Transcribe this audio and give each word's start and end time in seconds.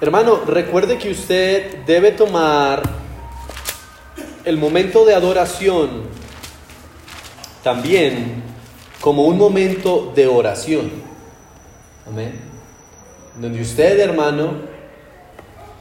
Hermano, 0.00 0.42
recuerde 0.46 0.96
que 0.96 1.10
usted 1.10 1.78
debe 1.84 2.12
tomar 2.12 2.82
el 4.44 4.56
momento 4.56 5.04
de 5.04 5.12
adoración 5.12 6.02
también 7.64 8.44
como 9.00 9.24
un 9.24 9.36
momento 9.36 10.12
de 10.14 10.28
oración. 10.28 10.92
Amén. 12.06 12.38
Donde 13.40 13.60
usted, 13.60 13.98
hermano, 13.98 14.52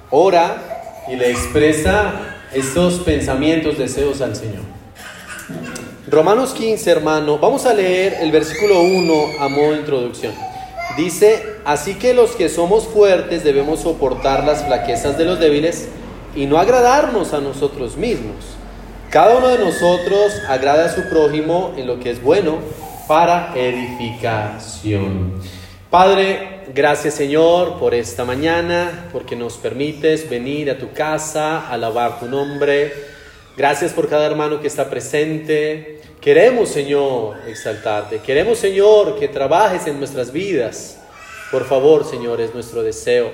ora 0.10 1.04
y 1.08 1.16
le 1.16 1.30
expresa 1.30 2.38
estos 2.52 2.96
pensamientos, 3.02 3.78
deseos 3.78 4.22
al 4.22 4.36
Señor. 4.36 4.64
Romanos 6.10 6.54
15, 6.54 6.90
hermano, 6.90 7.38
vamos 7.38 7.68
a 7.68 7.74
leer 7.74 8.18
el 8.20 8.32
versículo 8.32 8.82
1 8.82 9.42
a 9.42 9.48
modo 9.48 9.74
de 9.74 9.78
introducción. 9.78 10.47
Dice, 10.98 11.46
así 11.64 11.94
que 11.94 12.16
los 12.16 12.32
que 12.32 12.50
somos 12.50 12.88
fuertes 12.88 13.44
debemos 13.44 13.82
soportar 13.82 14.44
las 14.44 14.66
flaquezas 14.66 15.16
de 15.16 15.26
los 15.26 15.40
débiles 15.40 15.90
y 16.36 16.48
no 16.48 16.58
agradarnos 16.58 17.34
a 17.34 17.40
nosotros 17.40 17.98
mismos. 17.98 18.36
Cada 19.12 19.38
uno 19.38 19.48
de 19.50 19.60
nosotros 19.60 20.34
agrada 20.50 20.86
a 20.86 20.90
su 20.90 21.08
prójimo 21.08 21.76
en 21.78 21.86
lo 21.86 22.00
que 22.00 22.10
es 22.10 22.22
bueno 22.22 22.58
para 23.08 23.54
edificación. 23.56 25.40
Padre, 25.92 26.64
gracias 26.74 27.14
Señor 27.14 27.80
por 27.80 27.94
esta 27.94 28.26
mañana, 28.26 29.08
porque 29.14 29.36
nos 29.36 29.58
permites 29.58 30.28
venir 30.28 30.72
a 30.72 30.80
tu 30.80 30.92
casa, 30.94 31.70
alabar 31.70 32.20
tu 32.20 32.26
nombre. 32.26 32.92
Gracias 33.56 33.94
por 33.94 34.10
cada 34.10 34.26
hermano 34.26 34.60
que 34.60 34.68
está 34.68 34.90
presente. 34.90 35.97
Queremos, 36.22 36.70
Señor, 36.70 37.38
exaltarte. 37.48 38.20
Queremos, 38.20 38.58
Señor, 38.58 39.20
que 39.20 39.28
trabajes 39.28 39.88
en 39.88 40.00
nuestras 40.00 40.32
vidas. 40.32 40.98
Por 41.52 41.66
favor, 41.66 42.06
Señor, 42.06 42.42
es 42.42 42.54
nuestro 42.54 42.84
deseo. 42.84 43.32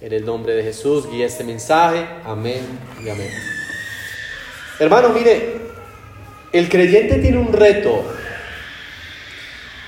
En 0.00 0.12
el 0.12 0.24
nombre 0.24 0.54
de 0.54 0.62
Jesús, 0.62 1.10
guía 1.10 1.26
este 1.26 1.44
mensaje. 1.44 2.06
Amén 2.24 2.62
y 3.04 3.08
amén. 3.08 3.30
Hermano, 4.78 5.10
mire, 5.10 5.56
el 6.52 6.68
creyente 6.68 7.16
tiene 7.16 7.36
un 7.36 7.52
reto 7.52 8.02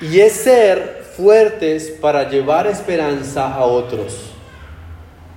y 0.03 0.21
es 0.21 0.33
ser 0.33 1.05
fuertes 1.17 1.91
para 2.01 2.29
llevar 2.29 2.67
esperanza 2.67 3.55
a 3.55 3.65
otros. 3.65 4.33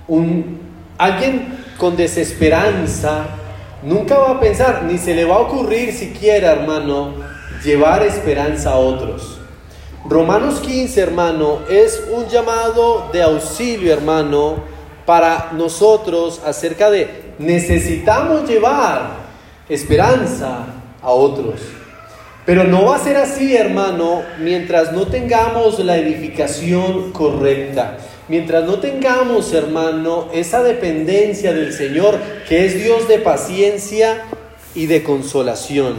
Un, 0.08 0.60
alguien 0.98 1.64
con 1.78 1.96
desesperanza 1.96 3.35
Nunca 3.86 4.18
va 4.18 4.30
a 4.32 4.40
pensar, 4.40 4.82
ni 4.82 4.98
se 4.98 5.14
le 5.14 5.24
va 5.24 5.36
a 5.36 5.42
ocurrir 5.42 5.92
siquiera, 5.92 6.50
hermano, 6.50 7.14
llevar 7.62 8.02
esperanza 8.02 8.72
a 8.72 8.78
otros. 8.78 9.38
Romanos 10.04 10.58
15, 10.58 11.00
hermano, 11.00 11.60
es 11.70 12.02
un 12.12 12.26
llamado 12.26 13.08
de 13.12 13.22
auxilio, 13.22 13.92
hermano, 13.92 14.56
para 15.04 15.52
nosotros 15.52 16.42
acerca 16.44 16.90
de 16.90 17.34
necesitamos 17.38 18.48
llevar 18.48 19.18
esperanza 19.68 20.66
a 21.00 21.10
otros. 21.12 21.60
Pero 22.44 22.64
no 22.64 22.86
va 22.86 22.96
a 22.96 22.98
ser 22.98 23.16
así, 23.16 23.56
hermano, 23.56 24.22
mientras 24.40 24.90
no 24.90 25.06
tengamos 25.06 25.78
la 25.78 25.96
edificación 25.96 27.12
correcta. 27.12 27.98
Mientras 28.28 28.64
no 28.64 28.80
tengamos, 28.80 29.52
hermano, 29.52 30.28
esa 30.32 30.62
dependencia 30.62 31.52
del 31.52 31.72
Señor, 31.72 32.18
que 32.48 32.66
es 32.66 32.74
Dios 32.82 33.06
de 33.06 33.18
paciencia 33.18 34.24
y 34.74 34.86
de 34.86 35.04
consolación. 35.04 35.94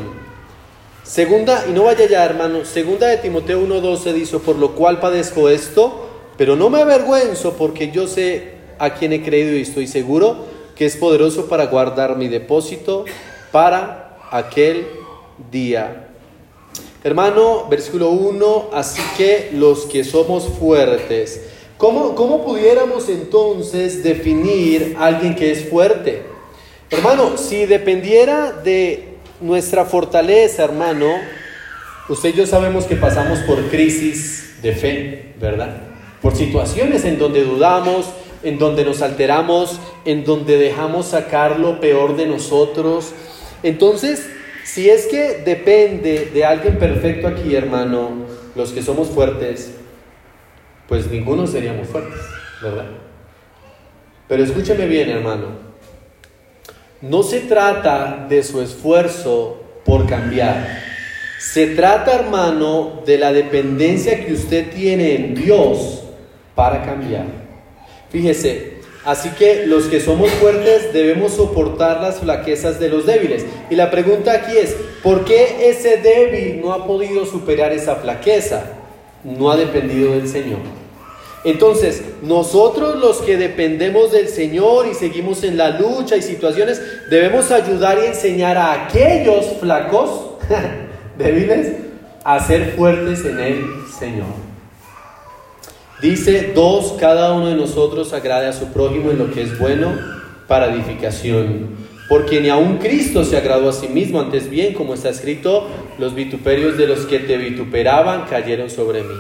Segunda, 1.04 1.66
y 1.70 1.72
no 1.72 1.86
vaya 1.86 2.06
ya, 2.06 2.26
hermano, 2.26 2.66
segunda 2.66 3.08
de 3.08 3.18
Timoteo 3.18 3.62
1:12 3.62 4.12
dice, 4.12 4.40
por 4.40 4.58
lo 4.58 4.76
cual 4.76 5.00
padezco 5.00 5.48
esto, 5.48 6.10
pero 6.38 6.58
no 6.58 6.70
me 6.70 6.82
avergüenzo 6.82 7.54
porque 7.54 7.92
yo 7.92 8.08
sé 8.08 8.56
a 8.78 8.94
quien 8.94 9.14
he 9.14 9.24
creído 9.24 9.56
y 9.56 9.62
estoy 9.62 9.88
seguro 9.88 10.46
que 10.76 10.86
es 10.86 10.98
poderoso 10.98 11.48
para 11.48 11.68
guardar 11.68 12.18
mi 12.18 12.28
depósito 12.28 13.06
para 13.52 14.18
aquel 14.32 14.86
día. 15.50 16.10
Hermano, 17.04 17.68
versículo 17.70 18.10
1, 18.10 18.72
así 18.74 19.02
que 19.18 19.52
los 19.54 19.86
que 19.86 20.04
somos 20.04 20.44
fuertes, 20.60 21.42
¿Cómo, 21.78 22.44
pudiéramos 22.44 23.08
entonces 23.08 24.02
definir 24.04 24.96
a 24.98 25.06
alguien 25.06 25.36
que 25.36 25.52
es 25.52 25.70
fuerte? 25.70 26.24
Hermano, 26.90 27.38
si 27.38 27.68
dependiera 27.68 28.52
de 28.52 29.18
nuestra 29.42 29.86
fortaleza, 29.86 30.64
hermano, 30.64 31.06
usted 32.10 32.30
y 32.30 32.34
yo 32.34 32.48
sabemos 32.48 32.86
que 32.86 32.96
pasamos 32.96 33.40
por 33.40 33.70
crisis 33.70 34.56
de 34.64 34.74
fe, 34.74 35.34
¿verdad? 35.40 35.84
Por 36.20 36.36
situaciones 36.36 37.06
en 37.06 37.20
donde 37.20 37.44
dudamos, 37.44 38.08
en 38.42 38.58
donde 38.58 38.84
nos 38.84 39.04
alteramos, 39.04 39.80
en 40.04 40.24
donde 40.24 40.58
dejamos 40.58 41.06
sacar 41.06 41.60
lo 41.60 41.80
peor 41.80 42.16
de 42.16 42.26
nosotros. 42.26 43.12
Entonces, 43.62 44.28
si 44.64 44.90
es 44.90 45.06
que 45.06 45.44
depende 45.46 46.32
de 46.34 46.44
alguien 46.44 46.80
perfecto 46.80 47.28
aquí, 47.28 47.54
hermano, 47.54 48.26
los 48.56 48.72
que 48.72 48.82
somos 48.82 49.10
fuertes, 49.10 49.74
pues 50.88 51.10
ninguno 51.12 51.46
seríamos 51.48 51.88
fuertes, 51.88 52.22
¿verdad? 52.62 52.86
Pero 54.28 54.44
escúcheme 54.44 54.86
bien, 54.88 55.10
hermano. 55.10 55.68
No 57.02 57.24
se 57.24 57.42
trata 57.42 58.26
de 58.28 58.42
su 58.44 58.62
esfuerzo 58.62 59.62
por 59.86 60.08
cambiar. 60.08 60.82
Se 61.40 61.68
trata, 61.68 62.16
hermano, 62.16 63.04
de 63.06 63.18
la 63.18 63.32
dependencia 63.32 64.26
que 64.26 64.34
usted 64.34 64.72
tiene 64.72 65.16
en 65.16 65.36
Dios 65.36 66.04
para 66.56 66.84
cambiar. 66.84 67.26
Fíjese, 68.10 68.80
así 69.06 69.30
que 69.32 69.68
los 69.68 69.86
que 69.86 70.00
somos 70.00 70.32
fuertes 70.32 70.92
debemos 70.94 71.34
soportar 71.34 72.02
las 72.02 72.20
flaquezas 72.20 72.80
de 72.80 72.90
los 72.90 73.06
débiles. 73.06 73.46
Y 73.70 73.76
la 73.76 73.92
pregunta 73.92 74.34
aquí 74.34 74.58
es, 74.58 74.76
¿por 75.04 75.26
qué 75.26 75.70
ese 75.70 75.98
débil 75.98 76.62
no 76.62 76.74
ha 76.74 76.88
podido 76.88 77.26
superar 77.26 77.72
esa 77.74 77.98
flaqueza? 77.98 78.77
No 79.28 79.52
ha 79.52 79.58
dependido 79.58 80.14
del 80.14 80.28
Señor. 80.28 80.60
Entonces, 81.44 82.02
nosotros 82.24 82.96
los 82.96 83.18
que 83.18 83.38
dependemos 83.38 84.12
del 84.12 84.28
Señor 84.28 84.88
y 84.88 84.94
seguimos 84.94 85.44
en 85.44 85.58
la 85.58 85.78
lucha 85.78 86.16
y 86.16 86.22
situaciones, 86.22 86.82
debemos 87.10 87.52
ayudar 87.52 88.00
y 88.04 88.08
enseñar 88.08 88.58
a 88.58 88.86
aquellos 88.86 89.46
flacos, 89.60 90.10
débiles, 91.18 91.74
a 92.24 92.40
ser 92.46 92.74
fuertes 92.76 93.24
en 93.26 93.40
el 93.40 93.66
Señor. 93.98 94.28
Dice, 96.02 96.54
dos, 96.56 96.96
cada 97.00 97.34
uno 97.34 97.48
de 97.48 97.56
nosotros 97.56 98.14
agrade 98.14 98.48
a 98.48 98.54
su 98.54 98.68
prójimo 98.68 99.12
en 99.12 99.20
lo 99.20 99.32
que 99.32 99.42
es 99.42 99.58
bueno 99.60 99.94
para 100.48 100.74
edificación. 100.74 101.76
Porque 102.10 102.40
ni 102.40 102.50
aun 102.50 102.78
Cristo 102.78 103.24
se 103.24 103.38
agradó 103.38 103.70
a 103.70 103.74
sí 103.74 103.88
mismo, 103.88 104.22
antes 104.22 104.50
bien, 104.50 104.74
como 104.74 104.94
está 104.94 105.10
escrito, 105.10 105.68
los 105.98 106.16
vituperios 106.16 106.78
de 106.78 106.88
los 106.88 107.06
que 107.06 107.20
te 107.20 107.38
vituperaban 107.38 108.26
cayeron 108.30 108.70
sobre 108.70 109.04
mí. 109.04 109.16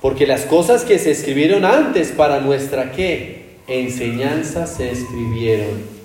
Porque 0.00 0.26
las 0.26 0.42
cosas 0.42 0.84
que 0.84 0.98
se 0.98 1.10
escribieron 1.10 1.64
antes 1.64 2.08
para 2.10 2.40
nuestra 2.40 2.92
qué? 2.92 3.56
Enseñanza 3.66 4.66
se 4.66 4.90
escribieron 4.90 6.02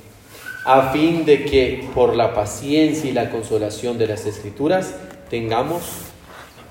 a 0.67 0.91
fin 0.91 1.23
de 1.23 1.46
que 1.46 1.88
por 1.96 2.13
la 2.16 2.34
paciencia 2.34 3.09
y 3.09 3.13
la 3.13 3.29
consolación 3.29 3.97
de 3.97 4.06
las 4.06 4.25
escrituras 4.25 4.94
tengamos 5.29 5.81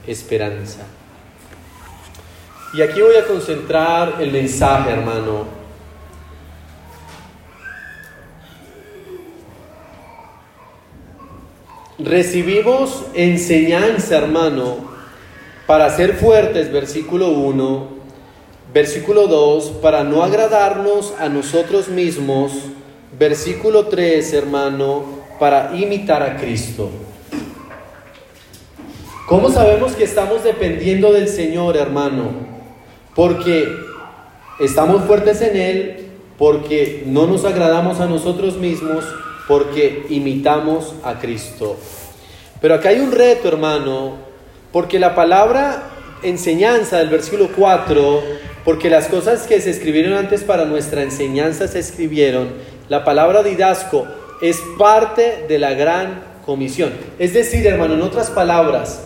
esperanza. 0.06 0.86
Y 2.74 2.82
aquí 2.82 3.00
voy 3.00 3.16
a 3.16 3.26
concentrar 3.26 4.16
el 4.20 4.32
mensaje, 4.32 4.90
hermano. 4.90 5.55
Recibimos 11.98 13.04
enseñanza, 13.14 14.18
hermano, 14.18 14.76
para 15.66 15.88
ser 15.88 16.14
fuertes, 16.14 16.70
versículo 16.70 17.30
1, 17.30 17.88
versículo 18.74 19.26
2, 19.26 19.78
para 19.80 20.04
no 20.04 20.22
agradarnos 20.22 21.14
a 21.18 21.30
nosotros 21.30 21.88
mismos, 21.88 22.52
versículo 23.18 23.86
3, 23.86 24.30
hermano, 24.34 25.04
para 25.40 25.74
imitar 25.74 26.22
a 26.22 26.36
Cristo. 26.36 26.90
¿Cómo 29.26 29.50
sabemos 29.50 29.92
que 29.92 30.04
estamos 30.04 30.44
dependiendo 30.44 31.14
del 31.14 31.28
Señor, 31.28 31.78
hermano? 31.78 32.30
Porque 33.14 33.74
estamos 34.60 35.02
fuertes 35.06 35.40
en 35.40 35.56
Él, 35.56 36.10
porque 36.36 37.04
no 37.06 37.26
nos 37.26 37.46
agradamos 37.46 38.00
a 38.00 38.06
nosotros 38.06 38.58
mismos, 38.58 39.02
porque 39.46 40.06
imitamos 40.08 40.94
a 41.04 41.18
Cristo. 41.18 41.76
Pero 42.60 42.74
acá 42.74 42.88
hay 42.90 43.00
un 43.00 43.12
reto, 43.12 43.48
hermano, 43.48 44.16
porque 44.72 44.98
la 44.98 45.14
palabra 45.14 45.90
enseñanza 46.22 46.98
del 46.98 47.08
versículo 47.08 47.50
4, 47.54 48.22
porque 48.64 48.90
las 48.90 49.06
cosas 49.08 49.46
que 49.46 49.60
se 49.60 49.70
escribieron 49.70 50.14
antes 50.14 50.42
para 50.42 50.64
nuestra 50.64 51.02
enseñanza 51.02 51.68
se 51.68 51.78
escribieron, 51.78 52.48
la 52.88 53.04
palabra 53.04 53.42
didasco 53.42 54.06
es 54.40 54.60
parte 54.78 55.44
de 55.48 55.58
la 55.58 55.74
gran 55.74 56.22
comisión. 56.44 56.92
Es 57.18 57.34
decir, 57.34 57.66
hermano, 57.66 57.94
en 57.94 58.02
otras 58.02 58.30
palabras, 58.30 59.02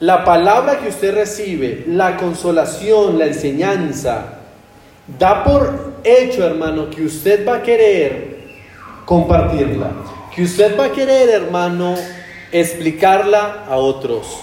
la 0.00 0.24
palabra 0.24 0.78
que 0.78 0.88
usted 0.88 1.14
recibe, 1.14 1.84
la 1.88 2.16
consolación, 2.16 3.18
la 3.18 3.26
enseñanza, 3.26 4.38
da 5.18 5.42
por 5.42 5.94
hecho, 6.04 6.46
hermano, 6.46 6.88
que 6.88 7.02
usted 7.02 7.46
va 7.46 7.56
a 7.56 7.62
querer 7.62 8.37
compartirla, 9.08 9.90
que 10.34 10.42
usted 10.42 10.78
va 10.78 10.84
a 10.84 10.92
querer, 10.92 11.30
hermano, 11.30 11.94
explicarla 12.52 13.64
a 13.66 13.76
otros. 13.76 14.40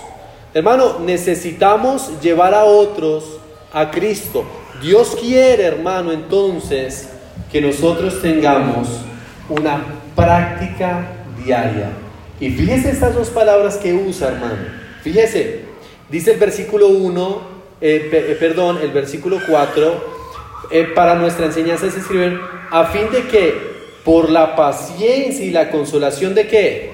Hermano, 0.56 0.98
necesitamos 1.06 2.20
llevar 2.20 2.56
a 2.56 2.64
otros 2.64 3.38
a 3.72 3.92
Cristo. 3.92 4.44
Dios 4.82 5.16
quiere, 5.22 5.66
hermano, 5.66 6.12
entonces 6.12 7.10
que 7.52 7.62
nosotros 7.62 8.20
tengamos 8.24 8.88
una 9.50 9.84
práctica 10.16 11.10
diaria. 11.46 11.92
Y 12.40 12.50
fíjese 12.50 12.90
estas 12.90 13.14
dos 13.14 13.30
palabras 13.30 13.78
que 13.78 13.94
usa, 13.94 14.30
hermano. 14.30 14.66
Fíjese, 15.04 15.66
dice 16.10 16.32
el 16.32 16.40
versículo 16.40 16.88
1, 16.88 17.42
eh, 17.82 18.10
eh, 18.12 18.38
perdón, 18.40 18.80
el 18.82 18.90
versículo 18.90 19.38
4, 19.48 20.16
eh, 20.72 20.92
para 20.96 21.14
nuestra 21.14 21.46
enseñanza 21.46 21.92
se 21.92 22.00
escriben, 22.00 22.42
a 22.72 22.86
fin 22.86 23.12
de 23.12 23.28
que 23.28 23.75
por 24.06 24.30
la 24.30 24.56
paciencia 24.56 25.44
y 25.44 25.50
la 25.50 25.72
consolación 25.72 26.36
de 26.36 26.48
qué? 26.48 26.92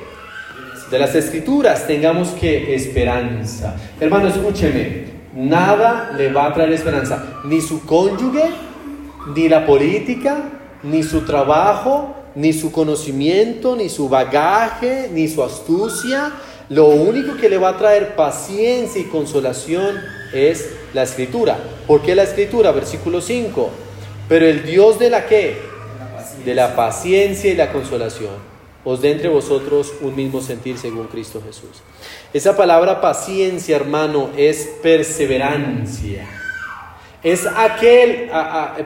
De 0.90 0.98
las 0.98 1.14
escrituras 1.14 1.86
tengamos 1.86 2.30
que 2.30 2.74
esperanza. 2.74 3.76
Hermano, 4.00 4.30
escúcheme, 4.30 5.06
nada 5.36 6.14
le 6.18 6.32
va 6.32 6.48
a 6.48 6.54
traer 6.54 6.72
esperanza, 6.72 7.42
ni 7.44 7.62
su 7.62 7.86
cónyuge, 7.86 8.46
ni 9.36 9.50
la 9.50 9.66
política, 9.66 10.38
ni 10.84 11.04
su 11.04 11.22
trabajo, 11.26 12.16
ni 12.34 12.54
su 12.54 12.72
conocimiento, 12.72 13.76
ni 13.76 13.90
su 13.90 14.08
bagaje, 14.08 15.10
ni 15.14 15.28
su 15.28 15.44
astucia. 15.44 16.32
Lo 16.70 16.88
único 16.88 17.36
que 17.36 17.50
le 17.50 17.58
va 17.58 17.70
a 17.70 17.78
traer 17.78 18.16
paciencia 18.16 19.02
y 19.02 19.06
consolación 19.06 20.00
es 20.34 20.70
la 20.94 21.04
escritura. 21.04 21.58
¿Por 21.88 22.02
qué 22.02 22.16
la 22.16 22.24
escritura? 22.24 22.72
Versículo 22.72 23.20
5. 23.20 23.70
Pero 24.30 24.46
el 24.46 24.64
Dios 24.64 24.98
de 24.98 25.10
la 25.10 25.26
qué? 25.26 25.71
De 26.46 26.56
la 26.56 26.76
paciencia 26.76 27.52
y 27.52 27.56
la 27.56 27.72
consolación. 27.72 28.52
Os 28.84 29.02
dé 29.02 29.12
entre 29.12 29.30
vosotros 29.30 29.94
un 30.02 30.16
mismo 30.16 30.42
sentir 30.42 30.78
según 30.78 31.08
Cristo 31.08 31.42
Jesús. 31.46 31.84
Esa 32.34 32.58
palabra 32.58 33.00
paciencia, 33.00 33.76
hermano, 33.76 34.32
es 34.36 34.70
perseverancia. 34.82 36.28
Es 37.22 37.46
aquel, 37.46 38.32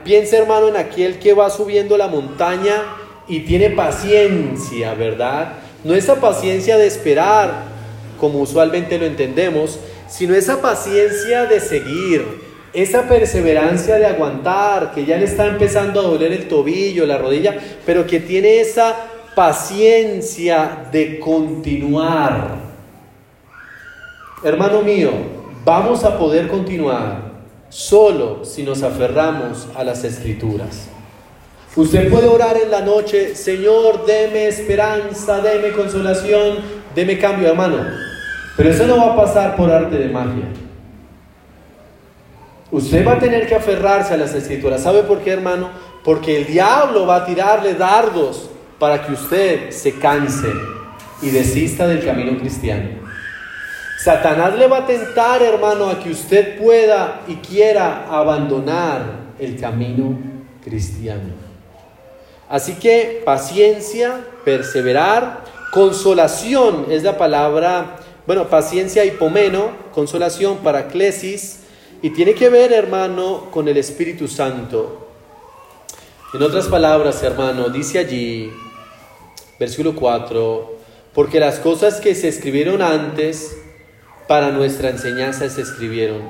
piensa 0.04 0.38
hermano 0.38 0.68
en 0.68 0.76
aquel 0.76 1.20
que 1.20 1.34
va 1.34 1.50
subiendo 1.50 1.98
la 1.98 2.10
montaña 2.10 2.84
y 3.28 3.42
tiene 3.42 3.70
paciencia, 3.70 4.94
¿verdad? 4.94 5.54
No 5.86 5.94
esa 5.94 6.20
paciencia 6.20 6.78
de 6.78 6.88
esperar, 6.88 7.64
como 8.20 8.40
usualmente 8.40 8.98
lo 8.98 9.06
entendemos, 9.06 9.80
sino 10.10 10.36
esa 10.36 10.62
paciencia 10.62 11.46
de 11.46 11.62
seguir, 11.62 12.45
esa 12.76 13.08
perseverancia 13.08 13.96
de 13.96 14.06
aguantar, 14.06 14.92
que 14.94 15.06
ya 15.06 15.18
le 15.18 15.26
está 15.26 15.48
empezando 15.48 16.02
a 16.02 16.04
doler 16.04 16.34
el 16.34 16.48
tobillo, 16.48 17.06
la 17.06 17.18
rodilla, 17.18 17.58
pero 17.86 18.06
que 18.06 18.20
tiene 18.20 18.60
esa 18.60 18.96
paciencia 19.34 20.88
de 20.92 21.20
continuar. 21.20 22.56
Hermano 24.44 24.82
mío, 24.82 25.12
vamos 25.64 26.04
a 26.04 26.18
poder 26.18 26.48
continuar 26.48 27.32
solo 27.70 28.44
si 28.44 28.64
nos 28.64 28.84
aferramos 28.84 29.68
a 29.76 29.84
las 29.84 30.04
escrituras. 30.04 30.90
Usted 31.76 32.10
puede 32.10 32.28
orar 32.28 32.58
en 32.58 32.72
la 32.72 32.82
noche, 32.82 33.36
Señor, 33.36 34.06
deme 34.06 34.48
esperanza, 34.48 35.42
deme 35.42 35.72
consolación, 35.72 36.58
deme 36.94 37.18
cambio, 37.18 37.50
hermano. 37.50 37.78
Pero 38.56 38.70
eso 38.70 38.88
no 38.88 38.98
va 38.98 39.14
a 39.14 39.16
pasar 39.16 39.56
por 39.56 39.70
arte 39.70 39.98
de 39.98 40.08
magia. 40.08 40.65
Usted 42.72 43.08
va 43.08 43.14
a 43.14 43.20
tener 43.20 43.48
que 43.48 43.56
aferrarse 43.56 44.14
a 44.14 44.18
las 44.18 44.34
escrituras. 44.34 44.82
¿Sabe 44.82 45.04
por 45.04 45.20
qué, 45.20 45.32
hermano? 45.32 45.70
Porque 46.04 46.38
el 46.38 46.48
diablo 46.48 47.06
va 47.06 47.18
a 47.18 47.26
tirarle 47.26 47.76
dardos 47.76 48.50
para 48.80 49.06
que 49.06 49.14
usted 49.14 49.70
se 49.70 49.98
canse 50.00 50.52
y 51.22 51.30
desista 51.30 51.88
del 51.88 52.04
camino 52.04 52.38
cristiano. 52.38 52.90
Satanás 54.04 54.58
le 54.58 54.68
va 54.68 54.80
a 54.80 54.88
tentar, 54.88 55.42
hermano, 55.42 55.90
a 55.90 56.00
que 56.00 56.10
usted 56.10 56.58
pueda 56.60 57.22
y 57.28 57.36
quiera 57.36 58.08
abandonar 58.10 59.26
el 59.40 59.60
camino 59.60 60.18
cristiano. 60.64 61.34
Así 62.50 62.74
que 62.74 63.22
paciencia, 63.26 64.22
perseverar, 64.44 65.44
consolación 65.72 66.88
es 66.90 67.04
la 67.04 67.18
palabra, 67.18 67.98
bueno, 68.28 68.48
paciencia 68.48 69.06
hipomeno, 69.06 69.72
consolación, 69.94 70.58
para 70.58 70.88
clesis 70.88 71.65
y 72.06 72.12
tiene 72.12 72.36
que 72.36 72.50
ver, 72.50 72.72
hermano, 72.72 73.48
con 73.50 73.68
el 73.68 73.78
Espíritu 73.78 74.28
Santo. 74.28 75.08
En 76.36 76.44
otras 76.44 76.68
palabras, 76.68 77.24
hermano, 77.24 77.70
dice 77.70 77.98
allí, 77.98 78.54
versículo 79.60 79.96
4, 79.96 80.76
porque 81.16 81.40
las 81.40 81.58
cosas 81.58 82.00
que 82.00 82.14
se 82.14 82.28
escribieron 82.28 82.84
antes 82.84 83.58
para 84.28 84.52
nuestra 84.52 84.92
enseñanza 84.92 85.50
se 85.50 85.64
escribieron, 85.64 86.22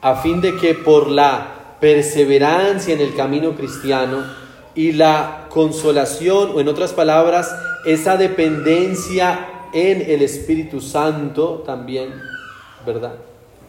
a 0.00 0.14
fin 0.14 0.40
de 0.40 0.54
que 0.58 0.74
por 0.74 1.08
la 1.08 1.74
perseverancia 1.80 2.94
en 2.94 3.00
el 3.00 3.16
camino 3.16 3.56
cristiano 3.56 4.24
y 4.76 4.92
la 4.92 5.48
consolación, 5.50 6.52
o 6.54 6.60
en 6.60 6.68
otras 6.68 6.92
palabras, 6.92 7.52
esa 7.84 8.16
dependencia 8.16 9.64
en 9.72 10.02
el 10.08 10.22
Espíritu 10.22 10.80
Santo 10.80 11.64
también, 11.66 12.14
¿verdad? 12.86 13.16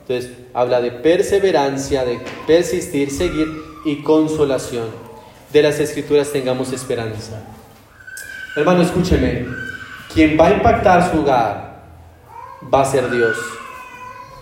Entonces, 0.08 0.38
habla 0.54 0.80
de 0.80 0.92
perseverancia, 0.92 2.06
de 2.06 2.22
persistir, 2.46 3.12
seguir 3.12 3.48
y 3.84 4.04
consolación. 4.04 4.88
De 5.52 5.62
las 5.62 5.80
escrituras 5.80 6.32
tengamos 6.32 6.72
esperanza. 6.72 7.44
Hermano, 8.56 8.84
escúcheme, 8.84 9.46
quien 10.14 10.40
va 10.40 10.48
a 10.48 10.52
impactar 10.52 11.12
su 11.12 11.20
hogar 11.20 11.84
va 12.74 12.82
a 12.82 12.86
ser 12.86 13.12
Dios. 13.12 13.38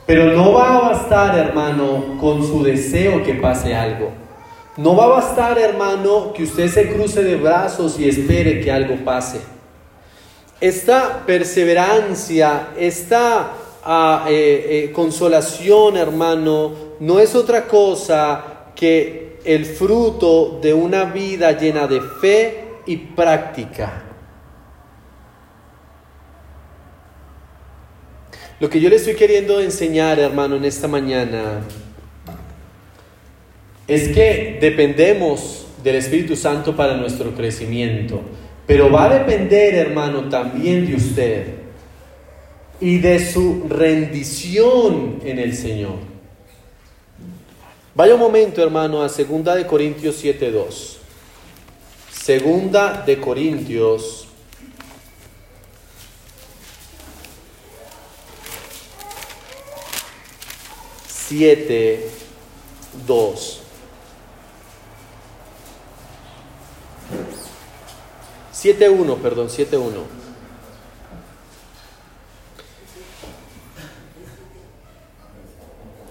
Pero 0.05 0.25
no 0.33 0.53
va 0.53 0.75
a 0.75 0.81
bastar, 0.91 1.35
hermano, 1.35 2.15
con 2.19 2.45
su 2.45 2.61
deseo 2.61 3.23
que 3.23 3.33
pase 3.33 3.75
algo. 3.75 4.11
No 4.77 4.95
va 4.95 5.05
a 5.05 5.07
bastar, 5.07 5.57
hermano, 5.57 6.31
que 6.33 6.43
usted 6.43 6.69
se 6.69 6.93
cruce 6.93 7.23
de 7.23 7.37
brazos 7.37 7.99
y 7.99 8.07
espere 8.07 8.61
que 8.61 8.71
algo 8.71 9.03
pase. 9.03 9.41
Esta 10.61 11.25
perseverancia, 11.25 12.67
esta 12.77 13.51
eh, 13.87 14.87
eh, 14.87 14.91
consolación, 14.91 15.95
hermano, 15.95 16.73
no 16.99 17.19
es 17.19 17.35
otra 17.35 17.67
cosa 17.67 18.71
que 18.75 19.37
el 19.45 19.65
fruto 19.65 20.59
de 20.61 20.73
una 20.73 21.05
vida 21.05 21.51
llena 21.51 21.85
de 21.85 22.01
fe 22.01 22.63
y 22.87 22.97
práctica. 22.97 24.03
Lo 28.59 28.69
que 28.69 28.79
yo 28.79 28.89
le 28.89 28.95
estoy 28.95 29.13
queriendo 29.13 29.59
enseñar, 29.59 30.17
hermano, 30.17 30.55
en 30.55 30.65
esta 30.65 30.87
mañana 30.87 31.61
es 33.87 34.07
que 34.09 34.57
dependemos 34.59 35.67
del 35.83 35.97
Espíritu 35.97 36.35
Santo 36.35 36.75
para 36.75 36.97
nuestro 36.97 37.35
crecimiento, 37.35 38.21
pero 38.65 38.89
va 38.89 39.05
a 39.05 39.19
depender, 39.19 39.75
hermano, 39.75 40.27
también 40.29 40.87
de 40.87 40.95
usted 40.95 41.64
y 42.79 42.99
de 42.99 43.31
su 43.31 43.65
rendición 43.69 45.21
en 45.23 45.39
el 45.39 45.55
Señor. 45.55 45.95
Vaya 47.93 48.15
un 48.15 48.19
momento, 48.19 48.61
hermano, 48.61 49.03
a 49.03 49.09
Segunda 49.09 49.55
de 49.55 49.65
Corintios 49.65 50.21
7:2. 50.23 50.97
Segunda 52.11 53.03
de 53.05 53.19
Corintios 53.19 54.25
7, 61.27 62.07
2. 63.07 63.61
7.1, 68.53 69.17
perdón, 69.17 69.49
7.1. 69.49 70.24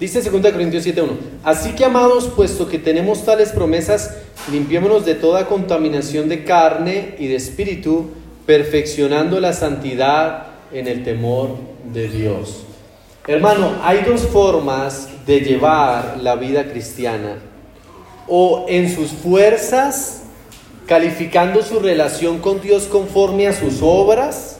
Dice 0.00 0.22
2 0.22 0.52
Corintios 0.52 0.84
7.1. 0.86 1.10
Así 1.44 1.72
que 1.72 1.84
amados, 1.84 2.28
puesto 2.34 2.68
que 2.68 2.78
tenemos 2.78 3.24
tales 3.24 3.52
promesas, 3.52 4.16
limpiémonos 4.50 5.04
de 5.04 5.14
toda 5.14 5.46
contaminación 5.46 6.28
de 6.28 6.44
carne 6.44 7.14
y 7.18 7.28
de 7.28 7.36
espíritu, 7.36 8.10
perfeccionando 8.44 9.40
la 9.40 9.52
santidad 9.52 10.48
en 10.72 10.88
el 10.88 11.04
temor 11.04 11.56
de 11.92 12.08
Dios. 12.08 12.64
Hermano, 13.26 13.72
hay 13.82 14.02
dos 14.02 14.22
formas 14.22 15.08
de 15.26 15.40
llevar 15.40 16.18
la 16.20 16.34
vida 16.34 16.64
cristiana. 16.64 17.38
O 18.26 18.66
en 18.68 18.92
sus 18.92 19.10
fuerzas 19.12 20.22
calificando 20.86 21.62
su 21.62 21.78
relación 21.78 22.40
con 22.40 22.60
Dios 22.60 22.84
conforme 22.84 23.46
a 23.46 23.52
sus 23.52 23.80
obras, 23.80 24.58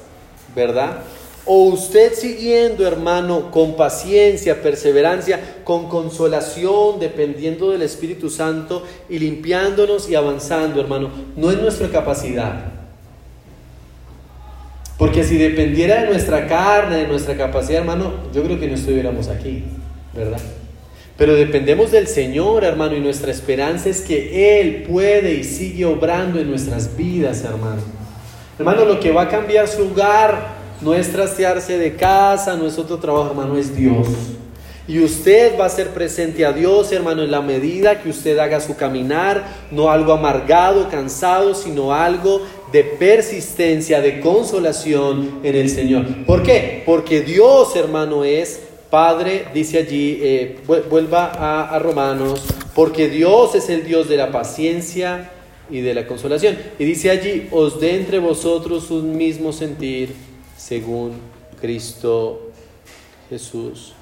¿verdad? 0.54 0.98
O 1.46 1.64
usted 1.64 2.14
siguiendo, 2.14 2.86
hermano, 2.86 3.50
con 3.50 3.76
paciencia, 3.76 4.62
perseverancia, 4.62 5.58
con 5.62 5.88
consolación, 5.88 6.98
dependiendo 6.98 7.70
del 7.70 7.82
Espíritu 7.82 8.30
Santo 8.30 8.82
y 9.10 9.18
limpiándonos 9.18 10.08
y 10.08 10.14
avanzando, 10.14 10.80
hermano. 10.80 11.10
No 11.36 11.50
es 11.50 11.58
nuestra 11.58 11.88
capacidad. 11.88 12.72
Porque 14.96 15.22
si 15.22 15.36
dependiera 15.36 16.02
de 16.02 16.06
nuestra 16.06 16.46
carne, 16.46 16.96
de 16.98 17.08
nuestra 17.08 17.36
capacidad, 17.36 17.80
hermano, 17.80 18.12
yo 18.32 18.42
creo 18.42 18.58
que 18.58 18.68
no 18.68 18.74
estuviéramos 18.74 19.28
aquí, 19.28 19.64
¿verdad? 20.14 20.40
Pero 21.18 21.34
dependemos 21.34 21.90
del 21.92 22.06
Señor, 22.06 22.64
hermano, 22.64 22.96
y 22.96 23.00
nuestra 23.00 23.30
esperanza 23.30 23.88
es 23.88 24.00
que 24.00 24.60
Él 24.60 24.84
puede 24.88 25.34
y 25.34 25.44
sigue 25.44 25.84
obrando 25.84 26.40
en 26.40 26.48
nuestras 26.48 26.96
vidas, 26.96 27.44
hermano. 27.44 27.82
Hermano, 28.58 28.84
lo 28.84 28.98
que 28.98 29.12
va 29.12 29.22
a 29.22 29.28
cambiar 29.28 29.68
su 29.68 29.82
hogar 29.82 30.53
no 30.84 30.94
es 30.94 31.10
trastearse 31.10 31.78
de 31.78 31.96
casa, 31.96 32.56
no 32.56 32.66
es 32.66 32.78
otro 32.78 32.98
trabajo, 32.98 33.30
hermano, 33.30 33.56
es 33.56 33.74
Dios. 33.74 34.06
Y 34.86 35.00
usted 35.00 35.58
va 35.58 35.64
a 35.64 35.70
ser 35.70 35.88
presente 35.88 36.44
a 36.44 36.52
Dios, 36.52 36.92
hermano, 36.92 37.22
en 37.22 37.30
la 37.30 37.40
medida 37.40 38.02
que 38.02 38.10
usted 38.10 38.38
haga 38.38 38.60
su 38.60 38.76
caminar, 38.76 39.44
no 39.70 39.90
algo 39.90 40.12
amargado, 40.12 40.90
cansado, 40.90 41.54
sino 41.54 41.94
algo 41.94 42.42
de 42.70 42.84
persistencia, 42.84 44.02
de 44.02 44.20
consolación 44.20 45.40
en 45.42 45.56
el 45.56 45.70
Señor. 45.70 46.04
¿Por 46.26 46.42
qué? 46.42 46.82
Porque 46.84 47.22
Dios, 47.22 47.74
hermano, 47.76 48.24
es 48.24 48.60
Padre, 48.90 49.46
dice 49.54 49.78
allí, 49.78 50.18
eh, 50.20 50.58
vuelva 50.66 51.32
a, 51.32 51.74
a 51.74 51.78
Romanos, 51.78 52.42
porque 52.74 53.08
Dios 53.08 53.54
es 53.54 53.70
el 53.70 53.84
Dios 53.86 54.10
de 54.10 54.18
la 54.18 54.30
paciencia 54.30 55.30
y 55.70 55.80
de 55.80 55.94
la 55.94 56.06
consolación. 56.06 56.58
Y 56.78 56.84
dice 56.84 57.08
allí, 57.08 57.48
os 57.52 57.80
dé 57.80 57.96
entre 57.96 58.18
vosotros 58.18 58.90
un 58.90 59.16
mismo 59.16 59.50
sentir 59.50 60.33
según 60.66 61.12
Cristo 61.60 62.50
Jesús. 63.28 63.92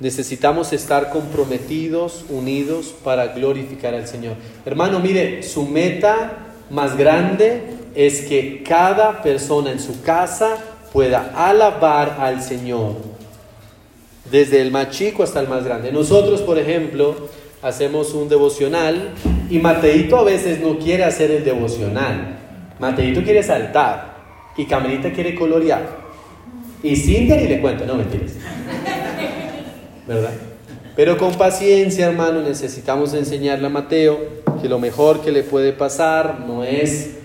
Necesitamos 0.00 0.72
estar 0.72 1.10
comprometidos, 1.10 2.24
unidos 2.28 2.92
para 3.04 3.28
glorificar 3.28 3.94
al 3.94 4.08
Señor. 4.08 4.34
Hermano, 4.64 4.98
mire, 4.98 5.44
su 5.44 5.64
meta 5.66 6.46
más 6.68 6.96
grande 6.96 7.62
es 7.94 8.22
que 8.22 8.64
cada 8.64 9.22
persona 9.22 9.70
en 9.70 9.78
su 9.78 10.02
casa 10.02 10.56
pueda 10.92 11.32
alabar 11.36 12.16
al 12.18 12.42
Señor 12.42 12.96
desde 14.30 14.60
el 14.62 14.72
más 14.72 14.90
chico 14.90 15.22
hasta 15.22 15.40
el 15.40 15.48
más 15.48 15.64
grande. 15.64 15.92
Nosotros, 15.92 16.40
por 16.42 16.58
ejemplo, 16.58 17.28
hacemos 17.62 18.14
un 18.14 18.28
devocional 18.28 19.10
y 19.48 19.58
Mateito 19.58 20.16
a 20.16 20.24
veces 20.24 20.60
no 20.60 20.76
quiere 20.76 21.04
hacer 21.04 21.30
el 21.30 21.44
devocional. 21.44 22.36
Mateito 22.80 23.22
quiere 23.22 23.44
saltar 23.44 24.13
y 24.56 24.64
Camelita 24.66 25.12
quiere 25.12 25.34
colorear. 25.34 26.04
Y 26.82 26.96
Cintia 26.96 27.36
ni 27.36 27.48
le 27.48 27.60
cuento, 27.60 27.86
no 27.86 27.94
mentiras. 27.94 28.32
¿Verdad? 30.06 30.32
Pero 30.96 31.16
con 31.16 31.32
paciencia, 31.34 32.06
hermano, 32.06 32.42
necesitamos 32.42 33.14
enseñarle 33.14 33.66
a 33.66 33.70
Mateo 33.70 34.18
que 34.60 34.68
lo 34.68 34.78
mejor 34.78 35.20
que 35.22 35.32
le 35.32 35.42
puede 35.42 35.72
pasar 35.72 36.40
no 36.46 36.62
es 36.62 37.16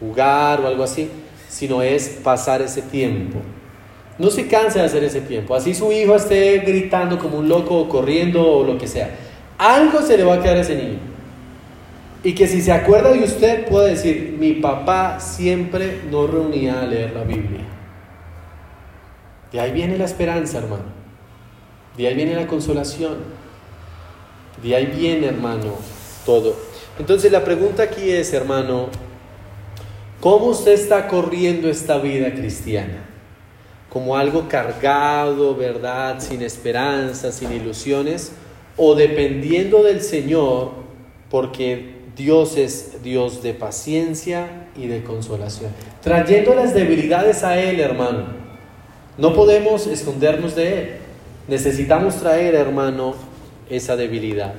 jugar 0.00 0.60
o 0.60 0.66
algo 0.66 0.82
así, 0.82 1.08
sino 1.48 1.80
es 1.80 2.08
pasar 2.22 2.60
ese 2.60 2.82
tiempo 2.82 3.40
no 4.18 4.30
se 4.30 4.46
canse 4.46 4.78
de 4.78 4.84
hacer 4.84 5.04
ese 5.04 5.20
tiempo. 5.20 5.54
Así 5.54 5.74
su 5.74 5.90
hijo 5.92 6.14
esté 6.14 6.58
gritando 6.60 7.18
como 7.18 7.38
un 7.38 7.48
loco 7.48 7.78
o 7.78 7.88
corriendo 7.88 8.46
o 8.46 8.64
lo 8.64 8.78
que 8.78 8.86
sea. 8.86 9.10
Algo 9.58 10.02
se 10.02 10.16
le 10.16 10.24
va 10.24 10.34
a 10.34 10.40
quedar 10.40 10.56
a 10.56 10.60
ese 10.60 10.76
niño. 10.76 10.98
Y 12.24 12.34
que 12.34 12.48
si 12.48 12.60
se 12.60 12.72
acuerda 12.72 13.12
de 13.12 13.22
usted 13.22 13.68
pueda 13.68 13.86
decir, 13.86 14.36
mi 14.38 14.54
papá 14.54 15.20
siempre 15.20 16.00
nos 16.10 16.28
reunía 16.28 16.80
a 16.80 16.86
leer 16.86 17.12
la 17.12 17.22
Biblia. 17.22 17.60
De 19.52 19.60
ahí 19.60 19.70
viene 19.70 19.96
la 19.96 20.06
esperanza, 20.06 20.58
hermano. 20.58 20.86
De 21.96 22.08
ahí 22.08 22.14
viene 22.14 22.34
la 22.34 22.48
consolación. 22.48 23.18
De 24.60 24.74
ahí 24.74 24.86
viene, 24.86 25.28
hermano, 25.28 25.74
todo. 26.26 26.56
Entonces 26.98 27.30
la 27.30 27.44
pregunta 27.44 27.84
aquí 27.84 28.10
es, 28.10 28.32
hermano, 28.32 28.88
¿cómo 30.20 30.46
usted 30.46 30.72
está 30.72 31.06
corriendo 31.06 31.68
esta 31.68 31.98
vida 31.98 32.32
cristiana? 32.32 33.04
como 33.94 34.16
algo 34.16 34.48
cargado, 34.48 35.54
¿verdad? 35.54 36.16
Sin 36.18 36.42
esperanza, 36.42 37.30
sin 37.30 37.52
ilusiones, 37.52 38.32
o 38.76 38.96
dependiendo 38.96 39.84
del 39.84 40.02
Señor, 40.02 40.72
porque 41.30 41.93
Dios 42.16 42.56
es 42.56 43.02
Dios 43.02 43.42
de 43.42 43.54
paciencia 43.54 44.68
y 44.76 44.86
de 44.86 45.02
consolación. 45.02 45.70
Trayendo 46.02 46.54
las 46.54 46.74
debilidades 46.74 47.42
a 47.42 47.58
Él, 47.60 47.80
hermano. 47.80 48.26
No 49.18 49.34
podemos 49.34 49.86
escondernos 49.86 50.54
de 50.54 50.78
Él. 50.78 50.90
Necesitamos 51.48 52.16
traer, 52.16 52.54
hermano, 52.54 53.14
esa 53.68 53.96
debilidad. 53.96 54.54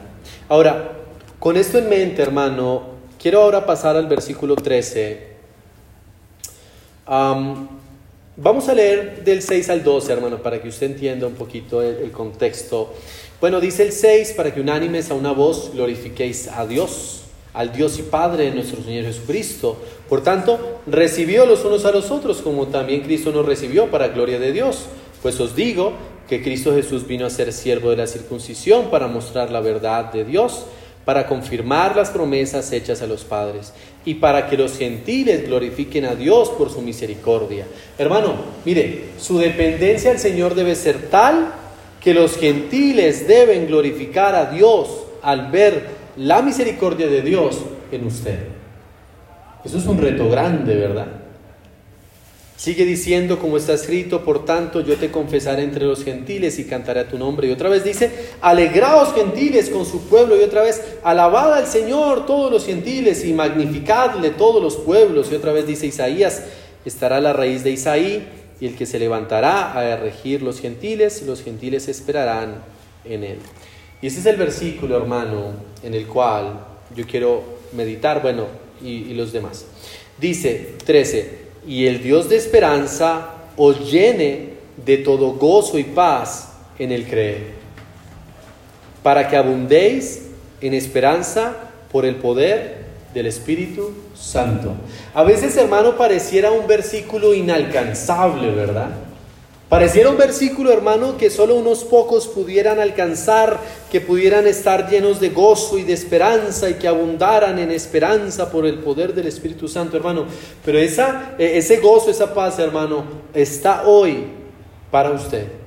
Ahora, 0.50 0.92
con 1.40 1.58
esto 1.58 1.78
en 1.78 1.90
mente, 1.90 2.22
hermano, 2.22 2.84
quiero 3.22 3.42
ahora 3.42 3.66
pasar 3.66 3.96
al 3.96 4.08
versículo 4.08 4.56
13. 4.56 5.36
Vamos 8.38 8.68
a 8.68 8.74
leer 8.74 9.24
del 9.24 9.42
6 9.42 9.70
al 9.70 9.84
12, 9.84 10.12
hermano, 10.12 10.44
para 10.44 10.62
que 10.62 10.68
usted 10.68 10.88
entienda 10.88 11.26
un 11.26 11.36
poquito 11.36 11.82
el, 11.82 12.12
contexto. 12.12 12.94
Bueno, 13.40 13.62
dice 13.62 13.84
el 13.84 13.92
6, 13.92 14.34
para 14.34 14.54
que 14.54 14.60
unánimes 14.60 15.10
a 15.10 15.14
una 15.14 15.32
voz 15.32 15.72
glorifiquéis 15.74 16.48
a 16.50 16.66
Dios, 16.66 17.25
al 17.56 17.72
Dios 17.72 17.98
y 17.98 18.04
Padre 18.04 18.46
de 18.46 18.52
nuestro 18.52 18.84
Señor 18.84 19.06
Jesucristo. 19.06 19.78
Por 20.08 20.22
tanto, 20.22 20.82
recibió 20.86 21.46
los 21.46 21.64
unos 21.66 21.86
a 21.86 21.92
los 21.92 22.12
otros, 22.12 22.42
como 22.42 22.68
también 22.68 23.02
Cristo 23.02 23.32
nos 23.32 23.46
recibió 23.46 23.90
para 23.90 24.10
gloria 24.10 24.40
de 24.40 24.52
Dios. 24.52 24.86
Pues 25.22 25.40
os 25.40 25.56
digo 25.56 25.94
que 26.30 26.44
Cristo 26.44 26.74
Jesús 26.74 27.08
vino 27.08 27.26
a 27.26 27.30
ser 27.30 27.54
siervo 27.54 27.90
de 27.90 27.98
la 27.98 28.08
circuncisión 28.08 28.92
para 28.92 29.08
mostrar 29.08 29.52
la 29.52 29.62
verdad 29.62 30.12
de 30.12 30.26
Dios 30.26 30.66
para 31.06 31.28
confirmar 31.28 31.96
las 31.96 32.10
promesas 32.10 32.72
hechas 32.72 33.02
a 33.02 33.08
los 33.08 33.24
padres 33.24 33.72
y 34.04 34.16
para 34.16 34.50
que 34.50 34.58
los 34.58 34.78
gentiles 34.78 35.48
glorifiquen 35.48 36.06
a 36.06 36.16
Dios 36.16 36.50
por 36.50 36.72
su 36.72 36.82
misericordia. 36.82 37.68
Hermano, 37.98 38.34
mire, 38.66 39.06
su 39.20 39.38
dependencia 39.38 40.12
al 40.12 40.20
Señor 40.20 40.56
debe 40.56 40.76
ser 40.76 41.10
tal 41.10 41.54
que 42.02 42.14
los 42.14 42.38
gentiles 42.38 43.28
deben 43.28 43.68
glorificar 43.68 44.36
a 44.36 44.48
Dios 44.48 44.90
al 45.22 45.52
ver 45.52 45.95
la 46.18 46.42
misericordia 46.42 47.08
de 47.08 47.22
Dios 47.22 47.62
en 47.92 48.06
usted. 48.06 48.40
Eso 49.64 49.78
es 49.78 49.86
un 49.86 49.98
reto 49.98 50.30
grande, 50.30 50.76
¿verdad? 50.76 51.08
Sigue 52.58 52.86
diciendo, 52.86 53.38
como 53.38 53.58
está 53.58 53.74
escrito, 53.74 54.24
por 54.24 54.46
tanto 54.46 54.80
yo 54.80 54.96
te 54.96 55.12
confesaré 55.12 55.64
entre 55.64 55.86
los 55.86 56.06
gentiles 56.06 56.58
y 56.58 56.66
cantaré 56.66 57.02
a 57.02 57.08
tu 57.08 57.18
nombre. 57.18 57.48
Y 57.48 57.52
otra 57.52 57.68
vez 57.68 57.84
dice, 57.84 58.10
alegraos 58.42 59.14
gentiles 59.14 59.70
con 59.70 59.86
su 59.86 60.08
pueblo. 60.08 60.40
Y 60.40 60.44
otra 60.44 60.62
vez, 60.62 60.82
alabad 61.04 61.54
al 61.54 61.68
Señor 61.68 62.26
todos 62.26 62.52
los 62.52 62.66
gentiles 62.66 63.26
y 63.26 63.34
magnificadle 63.34 64.30
todos 64.30 64.64
los 64.64 64.78
pueblos. 64.78 65.32
Y 65.32 65.36
otra 65.36 65.52
vez 65.52 65.68
dice 65.68 65.88
Isaías, 65.88 66.44
estará 66.86 67.20
la 67.20 67.34
raíz 67.34 67.64
de 67.64 67.72
Isaí 67.72 68.26
y 68.62 68.68
el 68.68 68.76
que 68.76 68.86
se 68.86 69.00
levantará 69.00 69.74
a 69.74 69.98
regir 69.98 70.42
los 70.42 70.62
gentiles, 70.62 71.24
los 71.24 71.44
gentiles 71.44 71.90
esperarán 71.90 72.64
en 73.04 73.24
él. 73.24 73.40
Y 74.06 74.10
ese 74.10 74.20
es 74.20 74.28
el 74.28 74.36
versículo, 74.36 74.98
hermano, 74.98 75.54
en 75.82 75.96
el 75.96 76.06
cual 76.06 76.60
yo 76.96 77.08
quiero 77.08 77.42
meditar, 77.74 78.22
bueno, 78.22 78.46
y, 78.80 78.90
y 78.90 79.16
los 79.16 79.34
demás. 79.34 79.66
Dice 80.20 80.76
13 80.86 81.40
y 81.68 81.88
el 81.88 82.04
Dios 82.04 82.30
de 82.30 82.36
esperanza 82.36 83.30
os 83.58 83.92
llene 83.92 84.50
de 84.86 84.98
todo 84.98 85.32
gozo 85.32 85.80
y 85.80 85.86
paz 85.86 86.54
en 86.78 86.92
el 86.92 87.08
creer, 87.08 87.54
para 89.02 89.28
que 89.28 89.38
abundéis 89.38 90.28
en 90.62 90.76
esperanza 90.76 91.72
por 91.92 92.06
el 92.06 92.18
poder 92.18 92.86
del 93.12 93.26
Espíritu 93.26 93.92
Santo. 94.14 94.76
A 95.16 95.24
veces, 95.24 95.58
hermano, 95.58 95.98
pareciera 95.98 96.52
un 96.52 96.68
versículo 96.68 97.34
inalcanzable, 97.34 98.52
¿verdad? 98.52 98.92
Pareciera 99.70 100.12
un 100.12 100.18
versículo, 100.18 100.72
hermano, 100.72 101.18
que 101.18 101.32
solo 101.32 101.56
unos 101.56 101.84
pocos 101.84 102.28
pudieran 102.28 102.80
alcanzar, 102.80 103.60
que 103.92 104.00
pudieran 104.00 104.46
estar 104.46 104.90
llenos 104.90 105.20
de 105.20 105.30
gozo 105.30 105.80
y 105.80 105.84
de 105.84 105.94
esperanza 105.94 106.70
y 106.70 106.76
que 106.76 106.88
abundaran 106.88 107.58
en 107.58 107.72
esperanza 107.72 108.52
por 108.52 108.68
el 108.68 108.78
poder 108.80 109.16
del 109.16 109.26
Espíritu 109.26 109.68
Santo, 109.68 109.98
hermano. 109.98 110.26
Pero 110.64 110.78
esa, 110.78 111.36
e, 111.40 111.58
ese 111.58 111.78
gozo, 111.78 112.12
esa 112.12 112.32
paz, 112.32 112.60
hermano, 112.60 113.06
está 113.34 113.88
hoy 113.88 114.28
para 114.92 115.10
usted. 115.10 115.65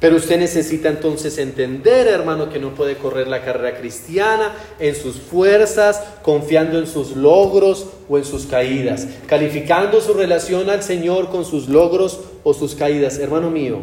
Pero 0.00 0.16
usted 0.16 0.38
necesita 0.38 0.88
entonces 0.88 1.38
entender, 1.38 2.06
hermano, 2.06 2.50
que 2.50 2.60
no 2.60 2.74
puede 2.74 2.96
correr 2.96 3.26
la 3.26 3.44
carrera 3.44 3.76
cristiana 3.76 4.54
en 4.78 4.94
sus 4.94 5.16
fuerzas, 5.16 6.02
confiando 6.22 6.78
en 6.78 6.86
sus 6.86 7.16
logros 7.16 7.86
o 8.08 8.16
en 8.16 8.24
sus 8.24 8.46
caídas, 8.46 9.08
calificando 9.26 10.00
su 10.00 10.14
relación 10.14 10.70
al 10.70 10.84
Señor 10.84 11.30
con 11.30 11.44
sus 11.44 11.68
logros 11.68 12.20
o 12.44 12.54
sus 12.54 12.76
caídas. 12.76 13.18
Hermano 13.18 13.50
mío, 13.50 13.82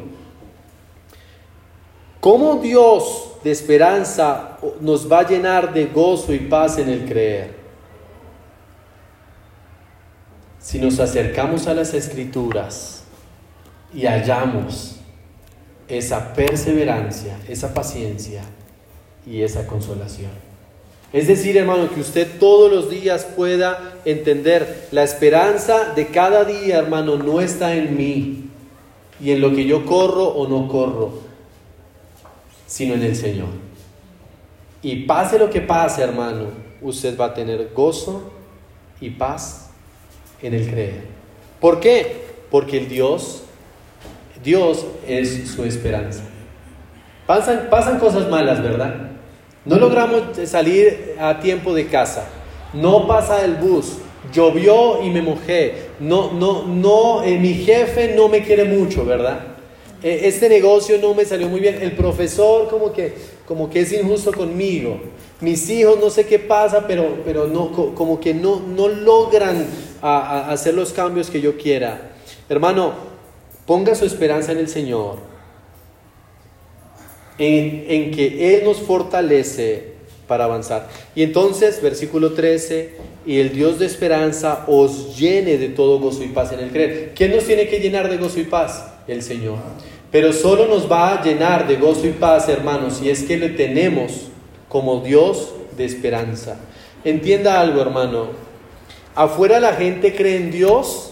¿cómo 2.22 2.56
Dios 2.62 3.32
de 3.44 3.52
esperanza 3.52 4.58
nos 4.80 5.12
va 5.12 5.20
a 5.20 5.28
llenar 5.28 5.74
de 5.74 5.88
gozo 5.88 6.34
y 6.34 6.40
paz 6.40 6.78
en 6.78 6.90
el 6.90 7.06
creer? 7.06 7.66
si 10.66 10.80
nos 10.80 11.00
acercamos 11.00 11.68
a 11.68 11.76
las 11.76 11.94
escrituras 11.94 13.04
y 13.94 14.08
hallamos 14.08 14.95
esa 15.88 16.34
perseverancia, 16.34 17.38
esa 17.48 17.74
paciencia 17.74 18.42
y 19.25 19.42
esa 19.42 19.68
consolación. 19.68 20.32
Es 21.13 21.27
decir, 21.27 21.56
hermano, 21.56 21.89
que 21.94 22.01
usted 22.01 22.39
todos 22.39 22.72
los 22.72 22.89
días 22.89 23.25
pueda 23.36 24.00
entender 24.04 24.88
la 24.92 25.04
esperanza 25.04 25.94
de 25.96 26.08
cada 26.08 26.44
día, 26.44 26.77
hermano, 26.77 27.15
no 27.15 27.39
está 27.39 27.75
en 27.75 27.96
mí 27.96 28.50
y 29.22 29.32
en 29.32 29.39
lo 29.39 29.56
que 29.56 29.65
yo 29.65 29.86
corro 29.86 30.25
o 30.25 30.48
no 30.48 30.68
corro, 30.68 31.22
sino 32.68 32.96
en 32.96 33.04
el 33.04 33.15
Señor. 33.15 33.48
Y 34.82 35.06
pase 35.06 35.39
lo 35.39 35.50
que 35.50 35.62
pase, 35.62 36.01
hermano, 36.01 36.48
usted 36.82 37.18
va 37.18 37.27
a 37.27 37.34
tener 37.34 37.72
gozo 37.74 38.32
y 39.00 39.12
paz 39.12 39.70
en 40.42 40.54
el 40.54 40.70
creer. 40.70 41.01
¿Por 41.60 41.80
qué? 41.80 42.25
Porque 42.51 42.77
el 42.77 42.89
Dios, 42.89 43.44
Dios 44.46 44.86
es 45.08 45.50
su 45.50 45.66
esperanza. 45.66 46.22
Pasan, 47.25 47.98
cosas 48.00 48.30
malas, 48.30 48.62
¿verdad? 48.62 48.94
No 49.66 49.78
logramos 49.80 50.22
salir 50.46 51.16
a 51.20 51.40
tiempo 51.40 51.74
de 51.74 51.88
casa. 51.88 52.28
No 52.72 53.08
pasa 53.08 53.44
el 53.44 53.56
bus. 53.56 53.98
Llovió 54.32 55.04
y 55.04 55.10
me 55.10 55.24
mojé. 55.24 55.88
No, 56.00 56.32
no, 56.32 56.64
no, 56.68 57.24
eh, 57.24 57.40
mi 57.40 57.56
jefe 57.56 58.14
no 58.16 58.28
me 58.28 58.44
quiere 58.44 58.66
mucho, 58.66 59.04
¿verdad? 59.04 59.40
E, 60.04 60.28
este 60.28 60.48
negocio 60.50 61.00
no 61.02 61.16
me 61.16 61.25
salió 61.25 61.50
muy 61.50 61.60
bien. 61.60 61.80
El 61.82 61.94
profesor 61.94 62.70
como 62.70 62.94
que, 62.94 63.16
como 63.48 63.72
que 63.72 63.80
es 63.80 63.92
injusto 63.92 64.32
conmigo. 64.32 65.00
Mis 65.42 65.68
hijos 65.72 65.98
no 66.00 66.12
sé 66.12 66.28
qué 66.28 66.38
pasa, 66.38 66.86
pero, 66.86 67.24
pero 67.25 67.48
no, 67.48 67.72
como 67.96 68.20
que 68.20 68.36
no, 68.36 68.60
no 68.60 68.88
logran 68.88 69.66
hacer 70.04 70.75
los 70.75 70.94
cambios 70.94 71.32
que 71.32 71.42
yo 71.42 71.58
quiera. 71.58 72.12
Hermano, 72.48 73.15
ponga 73.66 73.96
su 73.96 74.06
esperanza 74.06 74.52
en 74.52 74.60
el 74.60 74.68
Señor 74.68 75.36
en, 77.38 78.12
que 78.12 78.56
Él 78.56 78.64
nos 78.64 78.78
fortalece 78.78 79.96
para 80.28 80.46
avanzar. 80.46 80.88
Y 81.16 81.24
entonces, 81.24 81.82
versículo 81.82 82.34
13, 82.34 82.94
y 83.26 83.40
el 83.40 83.52
Dios 83.52 83.80
de 83.80 83.86
esperanza 83.86 84.66
os 84.68 85.18
llene 85.18 85.58
de 85.58 85.70
todo 85.70 86.00
gozo 86.00 86.24
y 86.24 86.28
paz 86.28 86.52
en 86.54 86.60
el 86.60 86.72
creer. 86.72 87.14
¿Quién 87.16 87.32
nos 87.32 87.46
tiene 87.46 87.68
que 87.68 87.80
llenar 87.80 88.10
de 88.10 88.18
gozo 88.18 88.40
y 88.40 88.46
paz? 88.46 88.92
El 89.08 89.22
Señor. 89.22 89.58
Pero 90.12 90.34
solo 90.34 90.68
nos 90.68 90.90
va 90.90 91.14
a 91.14 91.24
llenar 91.24 91.68
de 91.68 91.76
gozo 91.76 92.08
y 92.08 92.12
paz, 92.12 92.48
hermanos, 92.50 92.98
si 92.98 93.10
es 93.10 93.24
que 93.24 93.38
le 93.38 93.50
tenemos 93.50 94.28
como 94.70 95.02
Dios 95.02 95.54
de 95.78 95.86
esperanza. 95.86 96.58
Entienda 97.04 97.60
algo, 97.60 97.82
hermano. 97.82 98.30
Afuera 99.14 99.60
la 99.60 99.74
gente 99.74 100.16
cree 100.16 100.38
en 100.38 100.52
Dios 100.52 101.12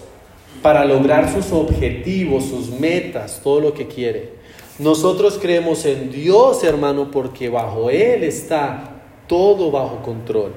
para 0.62 0.86
lograr 0.86 1.32
sus 1.34 1.52
objetivos, 1.52 2.46
sus 2.46 2.70
metas, 2.70 3.42
todo 3.44 3.60
lo 3.60 3.74
que 3.74 3.88
quiere. 3.88 4.32
Nosotros 4.80 5.38
creemos 5.42 5.86
en 5.86 6.12
Dios, 6.12 6.64
hermano, 6.64 7.12
porque 7.12 7.50
bajo 7.50 7.90
Él 7.90 8.24
está 8.24 9.02
todo 9.28 9.72
bajo 9.72 10.02
control. 10.02 10.52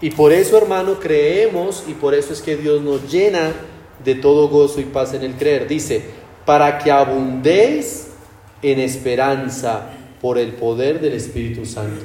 Y 0.00 0.10
por 0.10 0.32
eso, 0.32 0.58
hermano, 0.58 0.98
creemos 0.98 1.84
y 1.86 1.94
por 1.94 2.14
eso 2.14 2.32
es 2.32 2.42
que 2.42 2.56
Dios 2.56 2.82
nos 2.82 3.10
llena 3.10 3.52
de 4.04 4.14
todo 4.16 4.48
gozo 4.48 4.80
y 4.80 4.84
paz 4.84 5.14
en 5.14 5.22
el 5.22 5.34
creer. 5.34 5.68
Dice, 5.68 6.02
para 6.44 6.78
que 6.78 6.90
abundéis 6.90 8.08
en 8.62 8.80
esperanza 8.80 9.90
por 10.20 10.38
el 10.38 10.52
poder 10.54 11.00
del 11.00 11.14
Espíritu 11.14 11.66
Santo. 11.66 12.04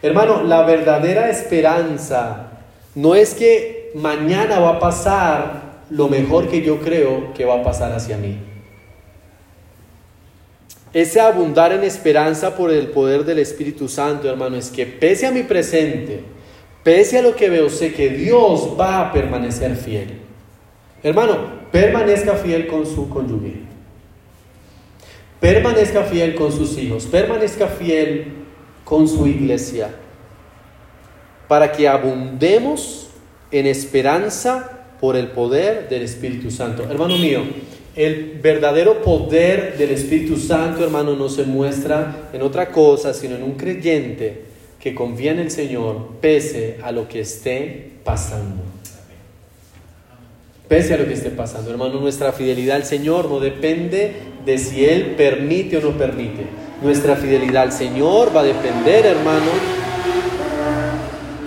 Hermano, 0.00 0.42
la 0.42 0.62
verdadera 0.62 1.30
esperanza 1.30 2.52
no 2.94 3.14
es 3.14 3.34
que 3.34 3.81
mañana 3.94 4.58
va 4.58 4.70
a 4.70 4.78
pasar 4.78 5.82
lo 5.90 6.08
mejor 6.08 6.48
que 6.48 6.62
yo 6.62 6.80
creo 6.80 7.34
que 7.34 7.44
va 7.44 7.56
a 7.56 7.62
pasar 7.62 7.92
hacia 7.92 8.16
mí. 8.16 8.38
Ese 10.92 11.20
abundar 11.20 11.72
en 11.72 11.84
esperanza 11.84 12.54
por 12.54 12.70
el 12.70 12.88
poder 12.88 13.24
del 13.24 13.38
Espíritu 13.38 13.88
Santo, 13.88 14.28
hermano, 14.28 14.56
es 14.56 14.68
que 14.70 14.84
pese 14.86 15.26
a 15.26 15.30
mi 15.30 15.42
presente, 15.42 16.22
pese 16.82 17.18
a 17.18 17.22
lo 17.22 17.34
que 17.34 17.48
veo, 17.48 17.70
sé 17.70 17.94
que 17.94 18.10
Dios 18.10 18.76
va 18.78 19.00
a 19.00 19.12
permanecer 19.12 19.74
fiel. 19.76 20.20
Hermano, 21.02 21.62
permanezca 21.70 22.34
fiel 22.34 22.66
con 22.66 22.86
su 22.86 23.08
cónyuge. 23.08 23.62
Permanezca 25.40 26.04
fiel 26.04 26.34
con 26.34 26.52
sus 26.52 26.78
hijos. 26.78 27.06
Permanezca 27.06 27.66
fiel 27.66 28.32
con 28.84 29.08
su 29.08 29.26
iglesia. 29.26 29.90
Para 31.48 31.72
que 31.72 31.88
abundemos 31.88 33.08
en 33.52 33.66
esperanza 33.66 34.80
por 35.00 35.16
el 35.16 35.28
poder 35.28 35.88
del 35.88 36.02
Espíritu 36.02 36.50
Santo. 36.50 36.84
Hermano 36.84 37.18
mío, 37.18 37.42
el 37.94 38.38
verdadero 38.42 39.02
poder 39.02 39.76
del 39.76 39.90
Espíritu 39.90 40.36
Santo, 40.38 40.82
hermano, 40.82 41.14
no 41.14 41.28
se 41.28 41.44
muestra 41.44 42.30
en 42.32 42.42
otra 42.42 42.70
cosa, 42.70 43.12
sino 43.12 43.36
en 43.36 43.42
un 43.42 43.52
creyente 43.52 44.44
que 44.80 44.94
confía 44.94 45.32
en 45.32 45.40
el 45.40 45.50
Señor 45.50 46.08
pese 46.20 46.78
a 46.82 46.90
lo 46.90 47.06
que 47.06 47.20
esté 47.20 47.90
pasando. 48.02 48.62
Pese 50.68 50.94
a 50.94 50.96
lo 50.96 51.06
que 51.06 51.12
esté 51.12 51.30
pasando, 51.30 51.70
hermano, 51.70 52.00
nuestra 52.00 52.32
fidelidad 52.32 52.76
al 52.76 52.84
Señor 52.84 53.28
no 53.28 53.40
depende 53.40 54.12
de 54.46 54.56
si 54.56 54.86
Él 54.86 55.14
permite 55.16 55.76
o 55.76 55.80
no 55.80 55.98
permite. 55.98 56.46
Nuestra 56.82 57.16
fidelidad 57.16 57.64
al 57.64 57.72
Señor 57.72 58.34
va 58.34 58.40
a 58.40 58.44
depender, 58.44 59.04
hermano, 59.04 59.50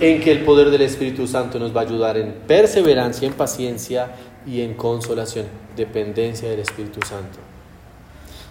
en 0.00 0.20
que 0.20 0.30
el 0.30 0.40
poder 0.40 0.70
del 0.70 0.82
Espíritu 0.82 1.26
Santo 1.26 1.58
nos 1.58 1.74
va 1.74 1.80
a 1.80 1.84
ayudar 1.84 2.16
en 2.16 2.32
perseverancia, 2.46 3.26
en 3.26 3.34
paciencia 3.34 4.08
y 4.46 4.60
en 4.60 4.74
consolación, 4.74 5.46
dependencia 5.76 6.48
del 6.48 6.60
Espíritu 6.60 7.00
Santo. 7.06 7.38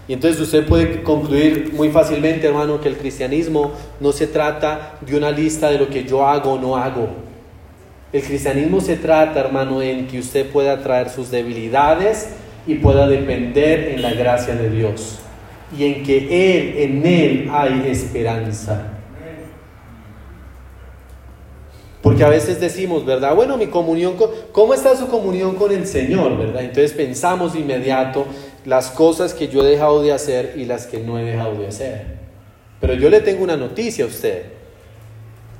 Y 0.07 0.13
entonces 0.13 0.39
usted 0.39 0.67
puede 0.67 1.01
concluir 1.01 1.71
muy 1.73 1.89
fácilmente, 1.89 2.47
hermano, 2.47 2.79
que 2.79 2.89
el 2.89 2.97
cristianismo 2.97 3.71
no 3.99 4.11
se 4.11 4.27
trata 4.27 4.97
de 5.01 5.17
una 5.17 5.31
lista 5.31 5.69
de 5.69 5.79
lo 5.79 5.89
que 5.89 6.03
yo 6.03 6.27
hago 6.27 6.53
o 6.53 6.59
no 6.59 6.77
hago. 6.77 7.09
El 8.13 8.21
cristianismo 8.21 8.81
se 8.81 8.97
trata, 8.97 9.39
hermano, 9.39 9.81
en 9.81 10.07
que 10.07 10.19
usted 10.19 10.47
pueda 10.49 10.81
traer 10.81 11.09
sus 11.09 11.31
debilidades 11.31 12.29
y 12.67 12.75
pueda 12.75 13.07
depender 13.07 13.89
en 13.89 14.01
la 14.01 14.13
gracia 14.13 14.55
de 14.55 14.69
Dios. 14.69 15.19
Y 15.77 15.85
en 15.85 16.03
que 16.03 16.17
Él, 16.17 16.77
en 16.77 17.05
Él 17.05 17.49
hay 17.51 17.89
esperanza. 17.89 18.94
Porque 22.05 22.23
a 22.23 22.29
veces 22.29 22.59
decimos, 22.59 23.03
¿verdad? 23.03 23.33
Bueno, 23.33 23.57
mi 23.57 23.65
comunión, 23.65 24.15
con, 24.15 24.29
¿cómo 24.51 24.75
está 24.75 24.95
su 24.95 25.07
comunión 25.07 25.55
con 25.55 25.71
el 25.71 25.87
Señor, 25.87 26.37
verdad? 26.37 26.61
Entonces 26.61 26.93
pensamos 26.93 27.53
de 27.53 27.61
inmediato 27.61 28.27
las 28.63 28.91
cosas 28.91 29.33
que 29.33 29.47
yo 29.47 29.65
he 29.65 29.71
dejado 29.71 30.03
de 30.03 30.11
hacer 30.11 30.53
y 30.55 30.65
las 30.65 30.85
que 30.85 30.99
no 30.99 31.17
he 31.17 31.23
dejado 31.23 31.55
de 31.55 31.65
hacer. 31.65 32.05
Pero 32.79 32.93
yo 32.93 33.09
le 33.09 33.21
tengo 33.21 33.43
una 33.43 33.57
noticia 33.57 34.05
a 34.05 34.07
usted. 34.07 34.43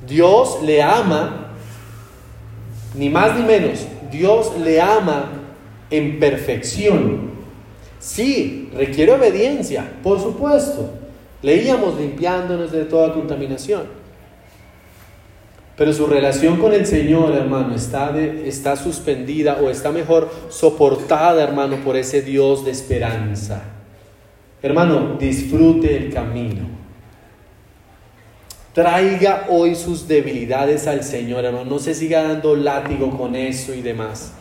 Dios 0.06 0.60
le 0.62 0.84
ama, 0.84 1.56
ni 2.94 3.10
más 3.10 3.36
ni 3.36 3.44
menos, 3.44 3.80
Dios 4.12 4.52
le 4.64 4.80
ama 4.80 5.32
en 5.90 6.20
perfección. 6.20 7.32
Sí, 7.98 8.70
requiere 8.76 9.14
obediencia, 9.14 9.94
por 10.04 10.22
supuesto. 10.22 10.92
Leíamos 11.42 12.00
limpiándonos 12.00 12.72
de 12.72 12.86
toda 12.86 13.16
contaminación. 13.16 14.05
Pero 15.78 15.92
su 15.92 16.08
relación 16.08 16.58
con 16.58 16.74
el 16.74 16.86
Señor, 16.86 17.34
hermano, 17.34 17.76
está, 17.76 18.18
está 18.18 18.78
suspendida 18.78 19.58
o 19.62 19.70
está 19.70 19.92
mejor 19.92 20.30
soportada, 20.50 21.44
hermano, 21.44 21.78
por 21.84 21.98
ese 21.98 22.22
Dios 22.22 22.64
de 22.64 22.72
esperanza. 22.72 23.62
Hermano, 24.62 25.18
disfrute 25.20 25.98
el 25.98 26.14
camino. 26.14 26.76
Traiga 28.74 29.46
hoy 29.50 29.76
sus 29.76 30.08
debilidades 30.08 30.88
al 30.88 31.04
Señor, 31.04 31.44
hermano. 31.46 31.66
No 31.66 31.80
se 31.80 31.94
siga 31.94 32.24
dando 32.24 32.56
látigo 32.56 33.18
con 33.18 33.36
eso 33.36 33.74
y 33.74 33.82
demás. 33.82 34.34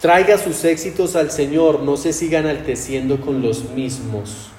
Traiga 0.00 0.38
sus 0.38 0.64
éxitos 0.64 1.14
al 1.16 1.30
Señor. 1.30 1.80
No 1.82 1.96
se 1.96 2.12
siga 2.12 2.38
enalteciendo 2.38 3.20
con 3.20 3.42
los 3.42 3.70
mismos. 3.70 4.50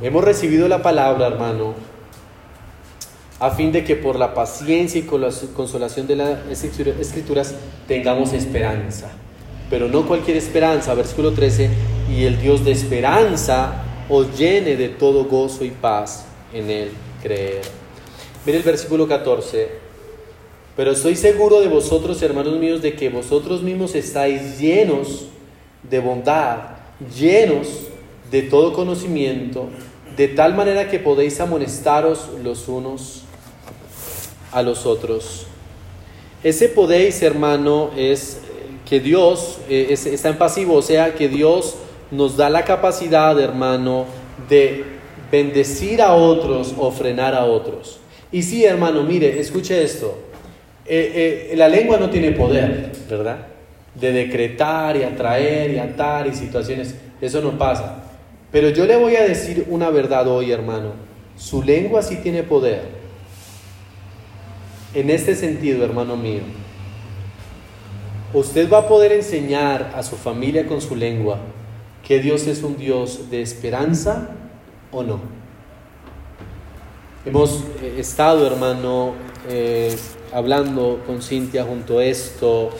Hemos 0.00 0.22
recibido 0.22 0.68
la 0.68 0.80
palabra, 0.82 1.26
hermano, 1.26 1.74
a 3.40 3.50
fin 3.50 3.70
de 3.70 3.84
que 3.84 3.94
por 3.94 4.18
la 4.18 4.34
paciencia 4.34 5.00
y 5.00 5.04
con 5.04 5.20
la 5.20 5.30
consolación 5.54 6.06
de 6.06 6.16
las 6.16 6.64
escrituras 6.64 7.54
tengamos 7.86 8.32
esperanza. 8.32 9.10
Pero 9.70 9.88
no 9.88 10.06
cualquier 10.06 10.36
esperanza, 10.36 10.94
versículo 10.94 11.32
13, 11.32 11.70
y 12.10 12.24
el 12.24 12.40
Dios 12.40 12.64
de 12.64 12.72
esperanza 12.72 13.84
os 14.08 14.36
llene 14.38 14.76
de 14.76 14.88
todo 14.88 15.24
gozo 15.24 15.64
y 15.64 15.70
paz 15.70 16.24
en 16.52 16.70
él 16.70 16.90
creer. 17.22 17.60
Mire 18.46 18.58
el 18.58 18.64
versículo 18.64 19.06
14, 19.06 19.68
pero 20.76 20.92
estoy 20.92 21.16
seguro 21.16 21.60
de 21.60 21.68
vosotros, 21.68 22.22
hermanos 22.22 22.58
míos, 22.58 22.82
de 22.82 22.94
que 22.94 23.08
vosotros 23.08 23.62
mismos 23.62 23.94
estáis 23.94 24.58
llenos 24.58 25.26
de 25.88 26.00
bondad, 26.00 26.58
llenos 27.16 27.68
de 28.30 28.42
todo 28.42 28.72
conocimiento, 28.72 29.68
de 30.16 30.28
tal 30.28 30.54
manera 30.54 30.88
que 30.88 30.98
podéis 30.98 31.38
amonestaros 31.40 32.30
los 32.42 32.68
unos 32.68 33.24
a 34.52 34.62
los 34.62 34.86
otros. 34.86 35.46
Ese 36.42 36.68
podéis, 36.68 37.22
hermano, 37.22 37.90
es 37.96 38.34
eh, 38.34 38.78
que 38.88 39.00
Dios 39.00 39.58
eh, 39.68 39.88
está 39.90 40.28
en 40.28 40.38
pasivo, 40.38 40.74
o 40.74 40.82
sea, 40.82 41.14
que 41.14 41.28
Dios 41.28 41.76
nos 42.10 42.36
da 42.36 42.48
la 42.48 42.64
capacidad, 42.64 43.38
hermano, 43.40 44.06
de 44.48 44.84
bendecir 45.32 46.00
a 46.00 46.14
otros 46.14 46.74
o 46.78 46.90
frenar 46.90 47.34
a 47.34 47.44
otros. 47.44 47.98
Y 48.30 48.42
sí, 48.42 48.64
hermano, 48.64 49.02
mire, 49.02 49.40
escuche 49.40 49.82
esto. 49.82 50.16
Eh, 50.86 51.52
la 51.56 51.68
lengua 51.68 51.98
no 51.98 52.08
tiene 52.08 52.32
poder, 52.32 52.92
¿verdad? 53.10 53.46
De 53.94 54.12
decretar 54.12 54.96
y 54.96 55.02
atraer 55.02 55.72
y 55.72 55.78
atar 55.78 56.26
y 56.26 56.34
situaciones. 56.34 56.94
Eso 57.20 57.42
no 57.42 57.58
pasa. 57.58 58.04
Pero 58.50 58.70
yo 58.70 58.86
le 58.86 58.96
voy 58.96 59.16
a 59.16 59.24
decir 59.24 59.66
una 59.68 59.90
verdad 59.90 60.26
hoy, 60.28 60.52
hermano. 60.52 60.92
Su 61.36 61.62
lengua 61.62 62.02
sí 62.02 62.16
tiene 62.22 62.42
poder. 62.42 62.97
En 64.98 65.10
este 65.10 65.36
sentido, 65.36 65.84
hermano 65.84 66.16
mío, 66.16 66.40
usted 68.34 68.68
va 68.68 68.78
a 68.78 68.88
poder 68.88 69.12
enseñar 69.12 69.92
a 69.94 70.02
su 70.02 70.16
familia 70.16 70.66
con 70.66 70.80
su 70.80 70.96
lengua 70.96 71.38
que 72.02 72.18
Dios 72.18 72.48
es 72.48 72.64
un 72.64 72.76
Dios 72.76 73.30
de 73.30 73.40
esperanza 73.40 74.30
o 74.90 75.04
no. 75.04 75.20
Hemos 77.24 77.62
eh, 77.80 77.94
estado, 77.98 78.44
hermano, 78.44 79.12
eh, 79.48 79.96
hablando 80.32 81.00
con 81.06 81.22
Cintia 81.22 81.62
junto 81.62 82.00
a 82.00 82.04
esto, 82.04 82.70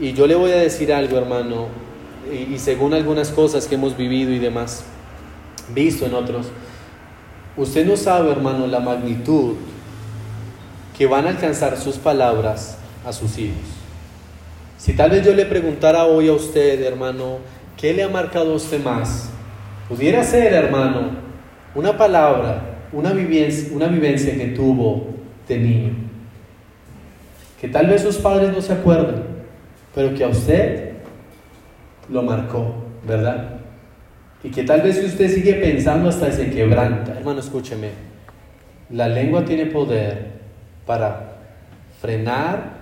y 0.00 0.12
yo 0.12 0.26
le 0.26 0.34
voy 0.34 0.50
a 0.50 0.56
decir 0.56 0.92
algo, 0.92 1.18
hermano, 1.18 1.68
y 2.52 2.58
según 2.58 2.94
algunas 2.94 3.30
cosas 3.30 3.68
que 3.68 3.76
hemos 3.76 3.96
vivido 3.96 4.32
y 4.32 4.40
demás 4.40 4.82
visto 5.72 6.04
en 6.04 6.14
otros, 6.14 6.48
usted 7.56 7.86
no 7.86 7.96
sabe, 7.96 8.32
hermano, 8.32 8.66
la 8.66 8.80
magnitud 8.80 9.54
que 11.00 11.06
van 11.06 11.24
a 11.24 11.30
alcanzar 11.30 11.78
sus 11.78 11.96
palabras 11.96 12.76
a 13.06 13.12
sus 13.14 13.38
hijos. 13.38 13.56
Si 14.76 14.92
tal 14.92 15.12
vez 15.12 15.24
yo 15.24 15.32
le 15.32 15.46
preguntara 15.46 16.04
hoy 16.04 16.28
a 16.28 16.34
usted, 16.34 16.82
hermano, 16.82 17.38
¿qué 17.78 17.94
le 17.94 18.02
ha 18.02 18.10
marcado 18.10 18.52
a 18.52 18.56
usted 18.56 18.84
más? 18.84 19.30
Pudiera 19.88 20.22
ser, 20.22 20.52
hermano, 20.52 21.12
una 21.74 21.96
palabra, 21.96 22.80
una 22.92 23.14
vivencia, 23.14 23.74
una 23.74 23.86
vivencia 23.86 24.36
que 24.36 24.48
tuvo 24.48 25.06
de 25.48 25.58
niño. 25.58 25.92
Que 27.58 27.68
tal 27.68 27.86
vez 27.86 28.02
sus 28.02 28.16
padres 28.16 28.52
no 28.52 28.60
se 28.60 28.74
acuerdan, 28.74 29.22
pero 29.94 30.14
que 30.14 30.22
a 30.22 30.28
usted 30.28 30.96
lo 32.10 32.22
marcó, 32.22 32.74
¿verdad? 33.08 33.60
Y 34.44 34.50
que 34.50 34.64
tal 34.64 34.82
vez 34.82 35.02
usted 35.02 35.34
sigue 35.34 35.54
pensando 35.54 36.10
hasta 36.10 36.30
se 36.30 36.50
quebranta. 36.50 37.12
Hermano, 37.16 37.40
escúcheme. 37.40 37.88
La 38.90 39.08
lengua 39.08 39.46
tiene 39.46 39.64
poder 39.64 40.39
para 40.86 41.36
frenar 42.00 42.78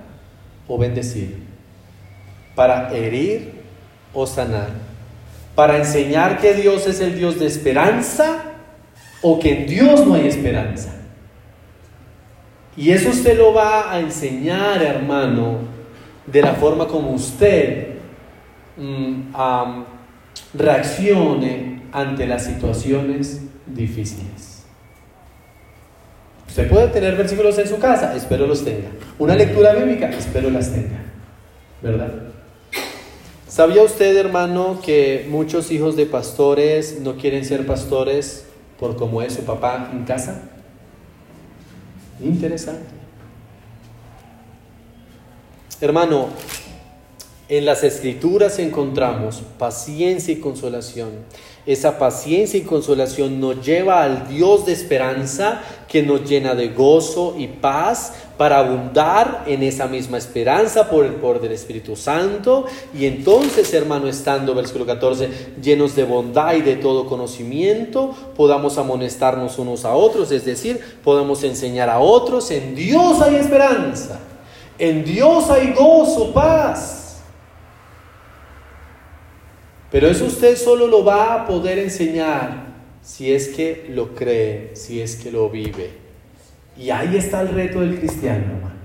o 0.67 0.79
bendecir, 0.79 1.43
para 2.55 2.95
herir 2.97 3.53
o 4.13 4.27
sanar, 4.27 4.71
para 5.55 5.79
enseñar 5.79 6.39
que 6.39 6.55
Dios 6.55 6.87
es 6.87 7.01
el 7.01 7.17
Dios 7.17 7.39
de 7.39 7.47
esperanza 7.47 8.45
o 9.23 9.39
que 9.39 9.63
en 9.63 9.67
Dios 9.67 10.07
no 10.07 10.15
hay 10.15 10.29
esperanza. 10.29 10.95
Y 12.77 12.93
eso 12.93 13.11
usted 13.11 13.37
lo 13.37 13.53
va 13.53 13.93
a 13.93 13.99
enseñar, 13.99 14.81
hermano, 14.83 15.59
de 16.27 16.43
la 16.43 16.55
forma 16.55 16.87
como 16.87 17.11
usted 17.11 17.97
mm, 18.77 19.33
reaccione 20.55 21.83
ante 21.91 22.27
las 22.27 22.45
situaciones 22.45 23.43
difíciles. 23.67 24.48
Usted 26.59 26.71
puede 26.71 26.89
tener 26.89 27.15
versículos 27.15 27.57
en 27.59 27.69
su 27.69 27.79
casa, 27.79 28.17
espero 28.17 28.45
los 28.49 28.65
tenga. 28.65 28.89
Una 29.17 29.37
lectura 29.37 29.75
bíblica, 29.75 30.11
espero 30.11 30.51
las 30.51 30.73
tenga. 30.73 31.05
¿Verdad? 31.81 32.13
¿Sabía 33.47 33.85
usted, 33.85 34.17
hermano, 34.17 34.81
que 34.85 35.29
muchos 35.31 35.71
hijos 35.71 35.95
de 35.95 36.07
pastores 36.07 36.99
no 36.99 37.15
quieren 37.15 37.45
ser 37.45 37.65
pastores 37.65 38.45
por 38.81 38.97
cómo 38.97 39.23
es 39.23 39.35
su 39.35 39.45
papá 39.45 39.91
en 39.93 40.03
casa? 40.03 40.51
Interesante. 42.21 42.89
Hermano, 45.81 46.31
en 47.49 47.65
las 47.65 47.83
escrituras 47.83 48.59
encontramos 48.59 49.43
paciencia 49.59 50.35
y 50.35 50.41
consolación. 50.41 51.11
Esa 51.65 51.99
paciencia 51.99 52.59
y 52.59 52.63
consolación 52.63 53.41
nos 53.41 53.65
lleva 53.65 54.03
al 54.03 54.29
Dios 54.29 54.67
de 54.67 54.73
esperanza 54.73 55.63
que 55.87 56.03
nos 56.03 56.29
llena 56.29 56.55
de 56.55 56.69
gozo 56.69 57.35
y 57.39 57.47
paz 57.47 58.13
para 58.39 58.59
abundar 58.59 59.45
en 59.47 59.63
esa 59.63 59.87
misma 59.87 60.17
esperanza 60.17 60.89
por 60.89 61.05
el 61.05 61.15
poder 61.15 61.43
del 61.43 61.53
Espíritu 61.53 61.97
Santo. 61.97 62.67
Y 62.99 63.07
entonces, 63.07 63.73
hermano, 63.75 64.09
estando, 64.09 64.55
versículo 64.55 64.87
14, 64.87 65.29
llenos 65.63 65.95
de 65.97 66.05
bondad 66.05 66.55
y 66.55 66.63
de 66.63 66.77
todo 66.77 67.07
conocimiento, 67.07 68.15
podamos 68.37 68.79
amonestarnos 68.79 69.59
unos 69.59 69.85
a 69.85 69.95
otros, 69.95 70.31
es 70.33 70.45
decir, 70.45 70.81
podamos 71.03 71.43
enseñar 71.45 71.91
a 71.91 71.99
otros, 71.99 72.51
en 72.51 72.75
Dios 72.75 73.21
hay 73.21 73.37
esperanza, 73.37 74.21
en 74.79 75.05
Dios 75.05 75.51
hay 75.51 75.73
gozo, 75.73 76.33
paz. 76.33 77.08
Pero 79.91 80.09
eso 80.09 80.27
usted 80.27 80.57
solo 80.57 80.87
lo 80.87 81.05
va 81.05 81.35
a 81.35 81.47
poder 81.47 81.79
enseñar 81.79 82.67
si 83.03 83.33
es 83.33 83.49
que 83.49 83.87
lo 83.91 84.15
cree, 84.15 84.73
si 84.75 85.01
es 85.01 85.17
que 85.17 85.31
lo 85.31 85.49
vive. 85.49 85.91
Y 86.77 86.91
ahí 86.91 87.17
está 87.17 87.41
el 87.41 87.49
reto 87.49 87.81
del 87.81 87.99
cristiano, 87.99 88.45
hermano. 88.45 88.77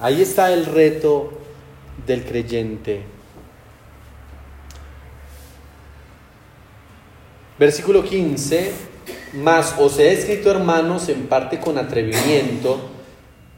Ahí 0.00 0.22
está 0.22 0.52
el 0.52 0.66
reto 0.66 1.32
del 2.06 2.24
creyente. 2.24 3.02
Versículo 7.58 8.02
15, 8.02 8.72
más 9.34 9.76
os 9.78 9.98
he 9.98 10.12
escrito 10.12 10.50
hermanos 10.50 11.08
en 11.08 11.26
parte 11.26 11.60
con 11.60 11.78
atrevimiento, 11.78 12.91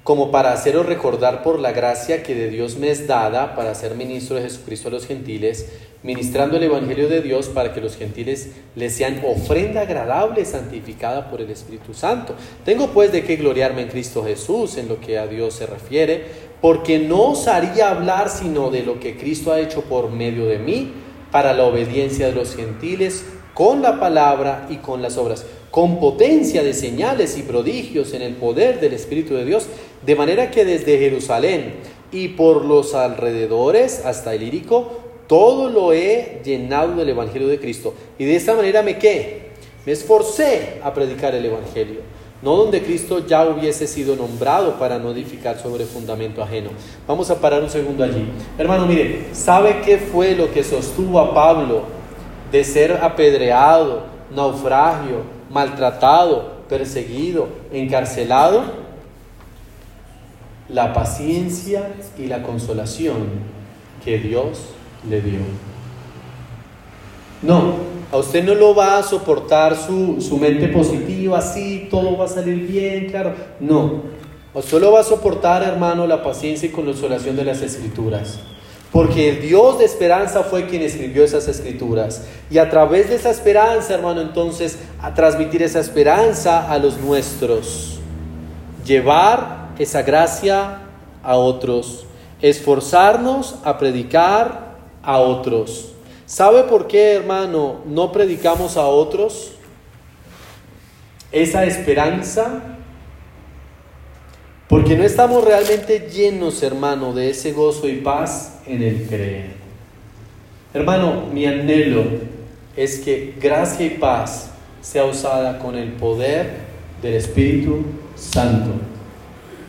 como 0.05 0.31
para 0.31 0.53
haceros 0.53 0.85
recordar 0.85 1.43
por 1.43 1.59
la 1.59 1.73
gracia 1.73 2.23
que 2.23 2.35
de 2.35 2.51
Dios 2.51 2.77
me 2.77 2.91
es 2.91 3.07
dada 3.07 3.57
para 3.57 3.75
ser 3.75 3.95
ministro 3.95 4.37
de 4.37 4.43
Jesucristo 4.43 4.89
a 4.89 4.91
los 4.91 5.07
gentiles, 5.07 5.73
ministrando 6.03 6.59
el 6.59 6.65
Evangelio 6.65 7.09
de 7.09 7.23
Dios 7.23 7.49
para 7.49 7.73
que 7.73 7.81
los 7.81 7.97
gentiles 7.97 8.51
les 8.77 8.95
sean 8.95 9.23
ofrenda 9.25 9.81
agradable, 9.81 10.45
santificada 10.45 11.31
por 11.31 11.41
el 11.41 11.51
Espíritu 11.51 11.95
Santo. 11.95 12.35
Tengo 12.67 12.89
pues 12.89 13.13
de 13.13 13.25
qué 13.25 13.37
gloriarme 13.37 13.81
en 13.81 13.89
Cristo 13.89 14.23
Jesús 14.23 14.77
en 14.77 14.89
lo 14.89 15.01
que 15.01 15.19
a 15.19 15.27
Dios 15.27 15.55
se 15.55 15.65
refiere, 15.65 16.23
porque 16.61 16.99
no 16.99 17.31
osaría 17.31 17.89
hablar 17.89 18.29
sino 18.29 18.71
de 18.71 18.83
lo 18.83 19.01
que 19.01 19.17
Cristo 19.17 19.53
ha 19.53 19.61
hecho 19.61 19.85
por 19.85 20.11
medio 20.11 20.45
de 20.45 20.59
mí 20.59 20.93
para 21.33 21.55
la 21.55 21.65
obediencia 21.65 22.27
de 22.27 22.33
los 22.33 22.55
gentiles 22.55 23.25
con 23.55 23.81
la 23.81 23.99
palabra 23.99 24.67
y 24.69 24.77
con 24.77 25.01
las 25.01 25.17
obras, 25.17 25.47
con 25.71 25.99
potencia 25.99 26.63
de 26.63 26.75
señales 26.75 27.39
y 27.39 27.43
prodigios 27.43 28.13
en 28.13 28.23
el 28.23 28.35
poder 28.35 28.81
del 28.81 28.93
Espíritu 28.93 29.35
de 29.35 29.45
Dios, 29.45 29.67
de 30.05 30.17
manera 30.17 30.51
que 30.51 30.65
desde 30.65 30.99
Jerusalén 30.99 31.75
y 32.13 32.29
por 32.29 32.65
los 32.65 32.95
alrededores 32.95 34.05
hasta 34.05 34.35
el 34.35 34.43
Írico, 34.43 35.01
todo 35.27 35.69
lo 35.71 35.93
he 35.93 36.41
llenado 36.45 36.97
del 36.97 37.09
Evangelio 37.09 37.49
de 37.49 37.59
Cristo. 37.59 37.95
Y 38.19 38.25
de 38.25 38.37
esta 38.37 38.55
manera 38.55 38.83
me 38.83 38.99
qué? 38.99 39.51
Me 39.87 39.93
esforcé 39.93 40.81
a 40.83 40.93
predicar 40.93 41.35
el 41.35 41.45
Evangelio. 41.45 42.01
No 42.43 42.57
donde 42.57 42.83
Cristo 42.83 43.27
ya 43.27 43.47
hubiese 43.47 43.87
sido 43.87 44.17
nombrado 44.17 44.79
para 44.79 44.99
no 44.99 45.11
edificar 45.13 45.59
sobre 45.59 45.87
fundamento 45.87 46.43
ajeno. 46.43 46.71
Vamos 47.09 47.31
a 47.31 47.41
parar 47.41 47.63
un 47.63 47.71
segundo 47.71 48.05
allí. 48.05 48.29
Hermano, 48.59 48.87
mire, 48.87 49.29
¿sabe 49.33 49.81
qué 49.83 49.97
fue 49.97 50.35
lo 50.35 50.53
que 50.53 50.63
sostuvo 50.63 51.19
a 51.19 51.33
Pablo 51.33 51.85
de 52.53 52.63
ser 52.63 52.93
apedreado, 52.93 54.03
naufragio, 54.35 55.23
maltratado, 55.51 56.61
perseguido, 56.69 57.49
encarcelado? 57.73 58.84
La 60.69 60.93
paciencia 60.93 61.95
y 62.19 62.27
la 62.27 62.43
consolación 62.43 63.29
que 64.05 64.19
Dios 64.19 64.61
le 65.09 65.21
dio. 65.21 65.41
No, 67.43 67.75
a 68.11 68.17
usted 68.17 68.43
no 68.45 68.55
lo 68.55 68.75
va 68.75 68.99
a 68.99 69.03
soportar 69.03 69.77
su, 69.77 70.21
su 70.21 70.39
mente 70.39 70.69
positiva, 70.69 71.39
así, 71.39 71.89
todo 71.91 72.17
va 72.17 72.25
a 72.25 72.29
salir 72.29 72.67
bien, 72.67 73.11
claro. 73.11 73.35
No, 73.61 74.03
a 74.55 74.59
usted 74.61 74.81
lo 74.81 74.93
va 74.93 75.01
a 75.01 75.05
soportar, 75.05 75.65
hermano, 75.65 76.07
la 76.07 76.23
paciencia 76.23 76.69
y 76.69 76.73
consolación 76.73 77.35
de 77.35 77.45
las 77.45 77.61
escrituras. 77.61 78.39
Porque 78.93 79.29
el 79.29 79.43
Dios 79.43 79.81
de 79.81 79.85
esperanza 79.85 80.45
fue 80.45 80.67
quien 80.67 80.83
escribió 80.83 81.25
esas 81.25 81.49
escrituras. 81.49 82.23
Y 82.49 82.59
a 82.59 82.71
través 82.71 83.09
de 83.09 83.17
esa 83.17 83.31
esperanza, 83.31 83.95
hermano, 83.95 84.21
entonces, 84.21 84.79
a 85.03 85.13
transmitir 85.13 85.65
esa 85.65 85.81
esperanza 85.81 86.71
a 86.71 86.79
los 86.79 87.01
nuestros. 87.01 87.99
Llevar 88.87 89.64
esa 89.79 90.03
gracia 90.03 90.79
a 91.23 91.37
otros. 91.37 92.07
Esforzarnos 92.41 93.57
a 93.65 93.79
predicar 93.79 94.77
a 95.03 95.19
otros. 95.19 95.93
¿Sabe 96.27 96.65
por 96.65 96.87
qué, 96.87 97.15
hermano, 97.15 97.81
no 97.87 98.13
predicamos 98.13 98.77
a 98.77 98.87
otros? 98.87 99.53
Esa 101.33 101.65
esperanza. 101.65 102.63
Porque 104.69 104.97
no 104.97 105.05
estamos 105.05 105.45
realmente 105.45 106.09
llenos, 106.11 106.63
hermano, 106.63 107.13
de 107.13 107.31
ese 107.31 107.53
gozo 107.53 107.89
y 107.89 107.97
paz 107.97 108.61
en 108.67 108.83
el 108.83 109.07
creer. 109.07 109.51
Hermano, 110.73 111.27
mi 111.33 111.47
anhelo 111.47 112.03
es 112.77 112.99
que 112.99 113.35
gracia 113.41 113.87
y 113.87 113.91
paz 113.91 114.51
sea 114.81 115.05
usada 115.05 115.59
con 115.59 115.77
el 115.77 115.93
poder 115.93 116.51
del 117.01 117.15
Espíritu 117.15 117.85
Santo. 118.17 118.73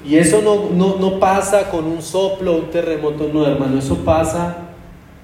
Y 0.05 0.17
eso 0.17 0.41
no, 0.41 0.69
no, 0.69 0.97
no 0.99 1.19
pasa 1.19 1.69
con 1.71 1.85
un 1.85 2.01
soplo, 2.01 2.57
un 2.57 2.69
terremoto, 2.69 3.29
no, 3.33 3.45
hermano, 3.47 3.79
eso 3.79 3.97
pasa 4.05 4.57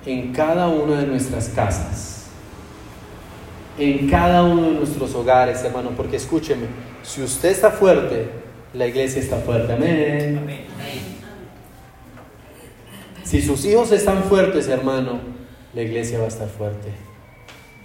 en 0.05 0.33
cada 0.33 0.67
una 0.67 1.01
de 1.01 1.07
nuestras 1.07 1.49
casas, 1.49 2.27
en 3.77 4.09
cada 4.09 4.43
uno 4.43 4.63
de 4.63 4.71
nuestros 4.71 5.13
hogares, 5.13 5.63
hermano, 5.63 5.91
porque 5.95 6.15
escúcheme, 6.15 6.65
si 7.03 7.21
usted 7.21 7.49
está 7.49 7.69
fuerte, 7.69 8.29
la 8.73 8.87
iglesia 8.87 9.21
está 9.21 9.37
fuerte, 9.37 9.73
amén. 9.73 10.39
Si 13.23 13.41
sus 13.41 13.63
hijos 13.65 13.91
están 13.91 14.23
fuertes, 14.23 14.67
hermano, 14.67 15.19
la 15.73 15.81
iglesia 15.83 16.17
va 16.17 16.25
a 16.25 16.27
estar 16.27 16.49
fuerte. 16.49 16.89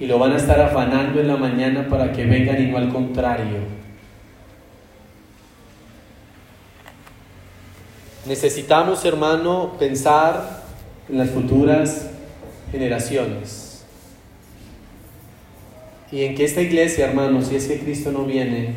Y 0.00 0.06
lo 0.06 0.18
van 0.18 0.32
a 0.32 0.37
estar 0.37 0.61
afanando 0.61 1.20
en 1.20 1.28
la 1.28 1.37
mañana 1.37 1.88
para 1.88 2.12
que 2.12 2.24
vengan 2.24 2.61
y 2.61 2.66
no 2.66 2.78
al 2.78 2.92
contrario. 2.92 3.86
Necesitamos, 8.27 9.05
hermano, 9.05 9.75
pensar 9.79 10.62
en 11.09 11.19
las 11.19 11.31
futuras 11.31 12.11
generaciones. 12.73 13.85
Y 16.11 16.25
en 16.25 16.35
que 16.35 16.45
esta 16.45 16.61
iglesia, 16.61 17.07
hermano, 17.07 17.43
si 17.43 17.57
es 17.57 17.67
que 17.67 17.79
Cristo 17.79 18.12
no 18.12 18.25
viene, 18.25 18.75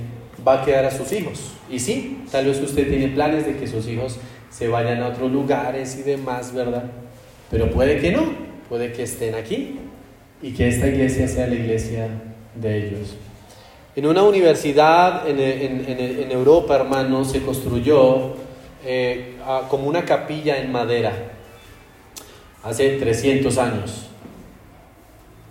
va 0.48 0.62
a 0.62 0.66
quedar 0.66 0.86
a 0.86 0.92
sus 0.92 1.12
hijos. 1.12 1.52
Y 1.70 1.80
sí, 1.80 2.24
tal 2.32 2.46
vez 2.46 2.60
usted 2.62 2.88
tiene 2.90 3.10
planes 3.10 3.46
de 3.46 3.56
que 3.58 3.68
sus 3.68 3.88
hijos 3.88 4.18
se 4.50 4.68
vayan 4.68 5.02
a 5.02 5.10
otros 5.10 5.32
lugares 5.32 5.98
y 6.00 6.04
demás, 6.04 6.54
¿verdad? 6.54 6.86
Pero 7.52 7.70
puede 7.72 8.00
que 8.00 8.12
no, 8.12 8.24
puede 8.68 8.92
que 8.92 9.04
estén 9.04 9.36
aquí 9.36 9.80
y 10.42 10.52
que 10.54 10.68
esta 10.68 10.88
iglesia 10.88 11.28
sea 11.28 11.48
la 11.48 11.56
iglesia 11.56 12.08
de 12.56 12.88
ellos. 12.88 13.16
En 13.96 14.06
una 14.06 14.24
universidad 14.24 15.28
en, 15.28 15.40
en, 15.40 16.32
Europa, 16.32 16.76
hermano, 16.76 17.26
se 17.26 17.42
construyó 17.42 18.36
eh, 18.86 19.36
como 19.70 19.88
una 19.88 20.06
capilla 20.06 20.58
en 20.58 20.72
madera 20.72 21.12
hace 22.63 22.98
300 22.98 23.58
años. 23.58 24.10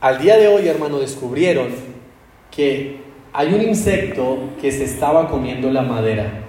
Al 0.01 0.19
día 0.19 0.37
de 0.37 0.49
hoy, 0.49 0.69
hermano, 0.69 0.99
descubrieron 0.99 1.69
que 2.51 3.01
hay 3.33 3.53
un 3.53 3.63
insecto 3.63 4.51
que 4.61 4.73
se 4.73 4.85
estaba 4.85 5.29
comiendo 5.29 5.71
la 5.71 5.83
madera. 5.83 6.45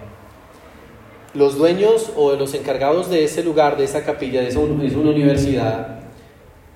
Los 1.34 1.58
dueños 1.58 2.14
o 2.16 2.34
los 2.36 2.54
encargados 2.54 3.10
de 3.10 3.24
ese 3.24 3.44
lugar, 3.44 3.78
de 3.78 3.84
esa 3.84 4.04
capilla, 4.04 4.42
de 4.42 4.48
esa, 4.48 4.60
universidad, 4.60 6.00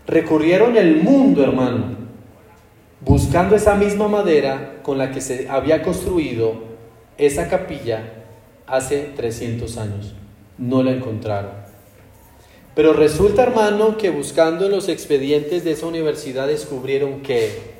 recurrieron 0.06 0.78
el 0.78 0.98
mundo, 0.98 1.44
hermano, 1.44 1.96
buscando 3.02 3.56
esa 3.56 3.76
misma 3.76 4.08
madera 4.08 4.80
con 4.84 4.98
la 4.98 5.12
que 5.12 5.22
se 5.22 5.48
había 5.50 5.82
construido 5.82 6.56
esa 7.18 7.48
capilla 7.48 8.23
hace 8.68 9.12
300 9.16 9.78
años. 9.78 10.14
No 10.58 10.84
la 10.84 10.92
encontraron. 10.92 11.52
Pero 12.76 12.94
resulta, 12.94 13.44
hermano, 13.44 13.98
que 13.98 14.10
buscando 14.10 14.66
en 14.66 14.72
los 14.72 14.90
expedientes 14.90 15.64
de 15.64 15.72
esa 15.72 15.86
universidad 15.86 16.48
descubrieron 16.48 17.22
que 17.22 17.74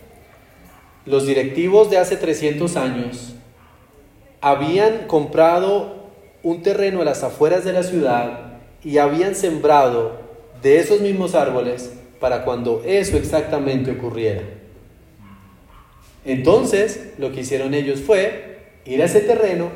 los 1.06 1.26
directivos 1.26 1.90
de 1.90 1.98
hace 1.98 2.16
300 2.16 2.76
años 2.78 3.34
habían 4.40 5.08
comprado 5.08 6.04
un 6.44 6.62
terreno 6.62 7.02
a 7.02 7.06
las 7.06 7.24
afueras 7.24 7.66
de 7.66 7.74
la 7.74 7.84
ciudad 7.84 8.60
y 8.84 8.98
habían 8.98 9.36
sembrado 9.36 10.18
de 10.62 10.80
esos 10.80 11.02
mismos 11.02 11.36
árboles 11.36 11.94
para 12.20 12.44
cuando 12.44 12.84
eso 12.86 13.18
exactamente 13.18 13.92
ocurriera. 13.92 14.44
Entonces, 16.26 17.14
lo 17.18 17.32
que 17.32 17.42
hicieron 17.42 17.74
ellos 17.74 18.00
fue 18.00 18.60
ir 18.86 19.02
a 19.02 19.06
ese 19.06 19.22
terreno, 19.22 19.70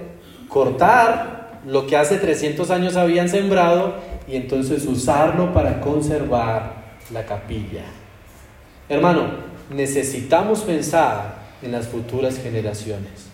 cortar 0.47 1.61
lo 1.67 1.85
que 1.85 1.97
hace 1.97 2.17
300 2.17 2.69
años 2.71 2.95
habían 2.95 3.29
sembrado 3.29 3.95
y 4.27 4.35
entonces 4.35 4.85
usarlo 4.85 5.53
para 5.53 5.81
conservar 5.81 6.73
la 7.11 7.25
capilla. 7.25 7.83
Hermano, 8.89 9.27
necesitamos 9.69 10.61
pensar 10.61 11.47
en 11.61 11.71
las 11.71 11.87
futuras 11.87 12.39
generaciones, 12.41 13.27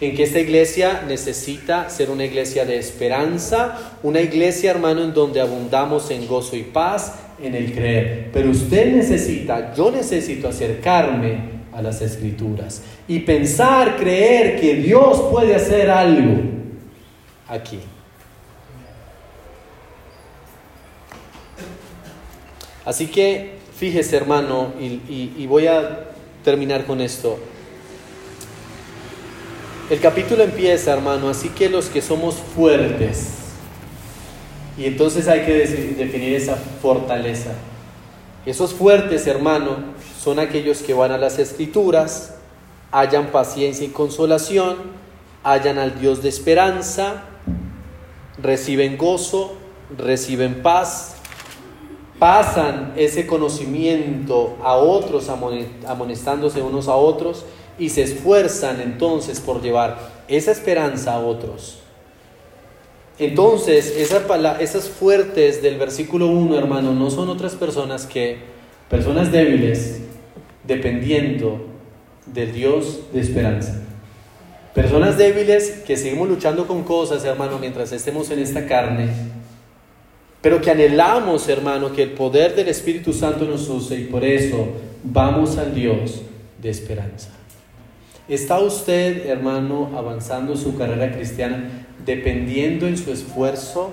en 0.00 0.14
que 0.14 0.22
esta 0.22 0.38
iglesia 0.38 1.02
necesita 1.06 1.90
ser 1.90 2.10
una 2.10 2.24
iglesia 2.24 2.64
de 2.64 2.78
esperanza, 2.78 3.96
una 4.02 4.20
iglesia, 4.20 4.70
hermano, 4.70 5.02
en 5.02 5.12
donde 5.12 5.40
abundamos 5.40 6.10
en 6.10 6.26
gozo 6.26 6.56
y 6.56 6.62
paz, 6.62 7.14
en 7.42 7.54
el 7.54 7.72
creer. 7.72 8.30
Pero 8.32 8.50
usted 8.50 8.94
necesita, 8.94 9.74
yo 9.74 9.90
necesito 9.90 10.48
acercarme 10.48 11.60
a 11.72 11.82
las 11.82 12.02
escrituras 12.02 12.82
y 13.08 13.20
pensar, 13.20 13.96
creer 13.96 14.60
que 14.60 14.74
Dios 14.74 15.22
puede 15.30 15.54
hacer 15.54 15.90
algo 15.90 16.59
aquí. 17.50 17.80
Así 22.84 23.08
que 23.08 23.60
fíjese 23.80 24.14
hermano, 24.14 24.74
y, 24.78 25.46
voy 25.46 25.66
a 25.66 26.10
terminar 26.44 26.84
con 26.84 27.00
esto. 27.00 27.38
El 29.88 30.00
capítulo 30.00 30.44
empieza, 30.44 30.92
hermano, 30.92 31.30
así 31.30 31.48
que 31.48 31.70
los 31.70 31.86
que 31.86 32.02
somos 32.02 32.34
fuertes, 32.34 33.28
y 34.76 34.84
entonces 34.84 35.28
hay 35.28 35.46
que 35.46 35.54
definir 35.96 36.34
esa 36.34 36.56
fortaleza. 36.56 37.52
Esos 38.44 38.74
fuertes, 38.74 39.26
hermano, 39.26 39.78
son 40.18 40.38
aquellos 40.38 40.82
que 40.82 40.92
van 40.92 41.10
a 41.12 41.18
las 41.18 41.38
escrituras, 41.38 42.34
hallan 42.92 43.28
paciencia 43.28 43.86
y 43.86 43.88
consolación, 43.88 44.76
hallan 45.42 45.78
al 45.78 45.98
Dios 45.98 46.22
de 46.22 46.28
esperanza, 46.28 47.24
reciben 48.42 48.96
gozo, 48.96 49.54
reciben 49.96 50.62
paz, 50.62 51.16
pasan 52.18 52.92
ese 52.96 53.26
conocimiento 53.26 54.56
a 54.62 54.74
otros, 54.74 55.28
amonestándose 55.28 56.62
unos 56.62 56.88
a 56.88 56.94
otros, 56.94 57.44
y 57.78 57.88
se 57.88 58.02
esfuerzan 58.02 58.80
entonces 58.80 59.40
por 59.40 59.62
llevar 59.62 59.98
esa 60.28 60.52
esperanza 60.52 61.14
a 61.14 61.20
otros. 61.20 61.78
Entonces, 63.18 63.96
esas 63.96 64.88
fuertes 64.88 65.62
del 65.62 65.78
versículo 65.78 66.26
1, 66.28 66.56
hermano, 66.56 66.94
no 66.94 67.10
son 67.10 67.28
otras 67.28 67.54
personas 67.54 68.06
que 68.06 68.38
personas 68.88 69.30
débiles, 69.30 70.00
dependiendo 70.64 71.66
del 72.26 72.52
Dios 72.52 73.00
de 73.12 73.20
esperanza. 73.20 73.82
Personas 74.74 75.18
débiles 75.18 75.82
que 75.84 75.96
seguimos 75.96 76.28
luchando 76.28 76.66
con 76.68 76.84
cosas, 76.84 77.24
hermano, 77.24 77.58
mientras 77.58 77.90
estemos 77.90 78.30
en 78.30 78.38
esta 78.38 78.66
carne, 78.66 79.08
pero 80.40 80.60
que 80.60 80.70
anhelamos, 80.70 81.48
hermano, 81.48 81.92
que 81.92 82.04
el 82.04 82.12
poder 82.12 82.54
del 82.54 82.68
Espíritu 82.68 83.12
Santo 83.12 83.44
nos 83.46 83.68
use 83.68 83.96
y 83.96 84.04
por 84.04 84.24
eso 84.24 84.68
vamos 85.02 85.58
al 85.58 85.74
Dios 85.74 86.22
de 86.62 86.70
esperanza. 86.70 87.30
¿Está 88.28 88.60
usted, 88.60 89.26
hermano, 89.26 89.90
avanzando 89.96 90.56
su 90.56 90.76
carrera 90.76 91.12
cristiana 91.12 91.86
dependiendo 92.06 92.86
en 92.86 92.96
su 92.96 93.12
esfuerzo 93.12 93.92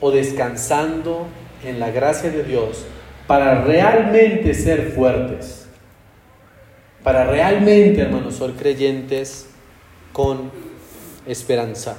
o 0.00 0.10
descansando 0.10 1.26
en 1.62 1.78
la 1.78 1.90
gracia 1.90 2.30
de 2.30 2.44
Dios 2.44 2.84
para 3.26 3.62
realmente 3.62 4.54
ser 4.54 4.92
fuertes? 4.92 5.66
Para 7.04 7.26
realmente, 7.26 8.00
hermanos, 8.00 8.36
ser 8.36 8.52
creyentes 8.52 9.50
con 10.16 10.50
esperanza. 11.26 11.94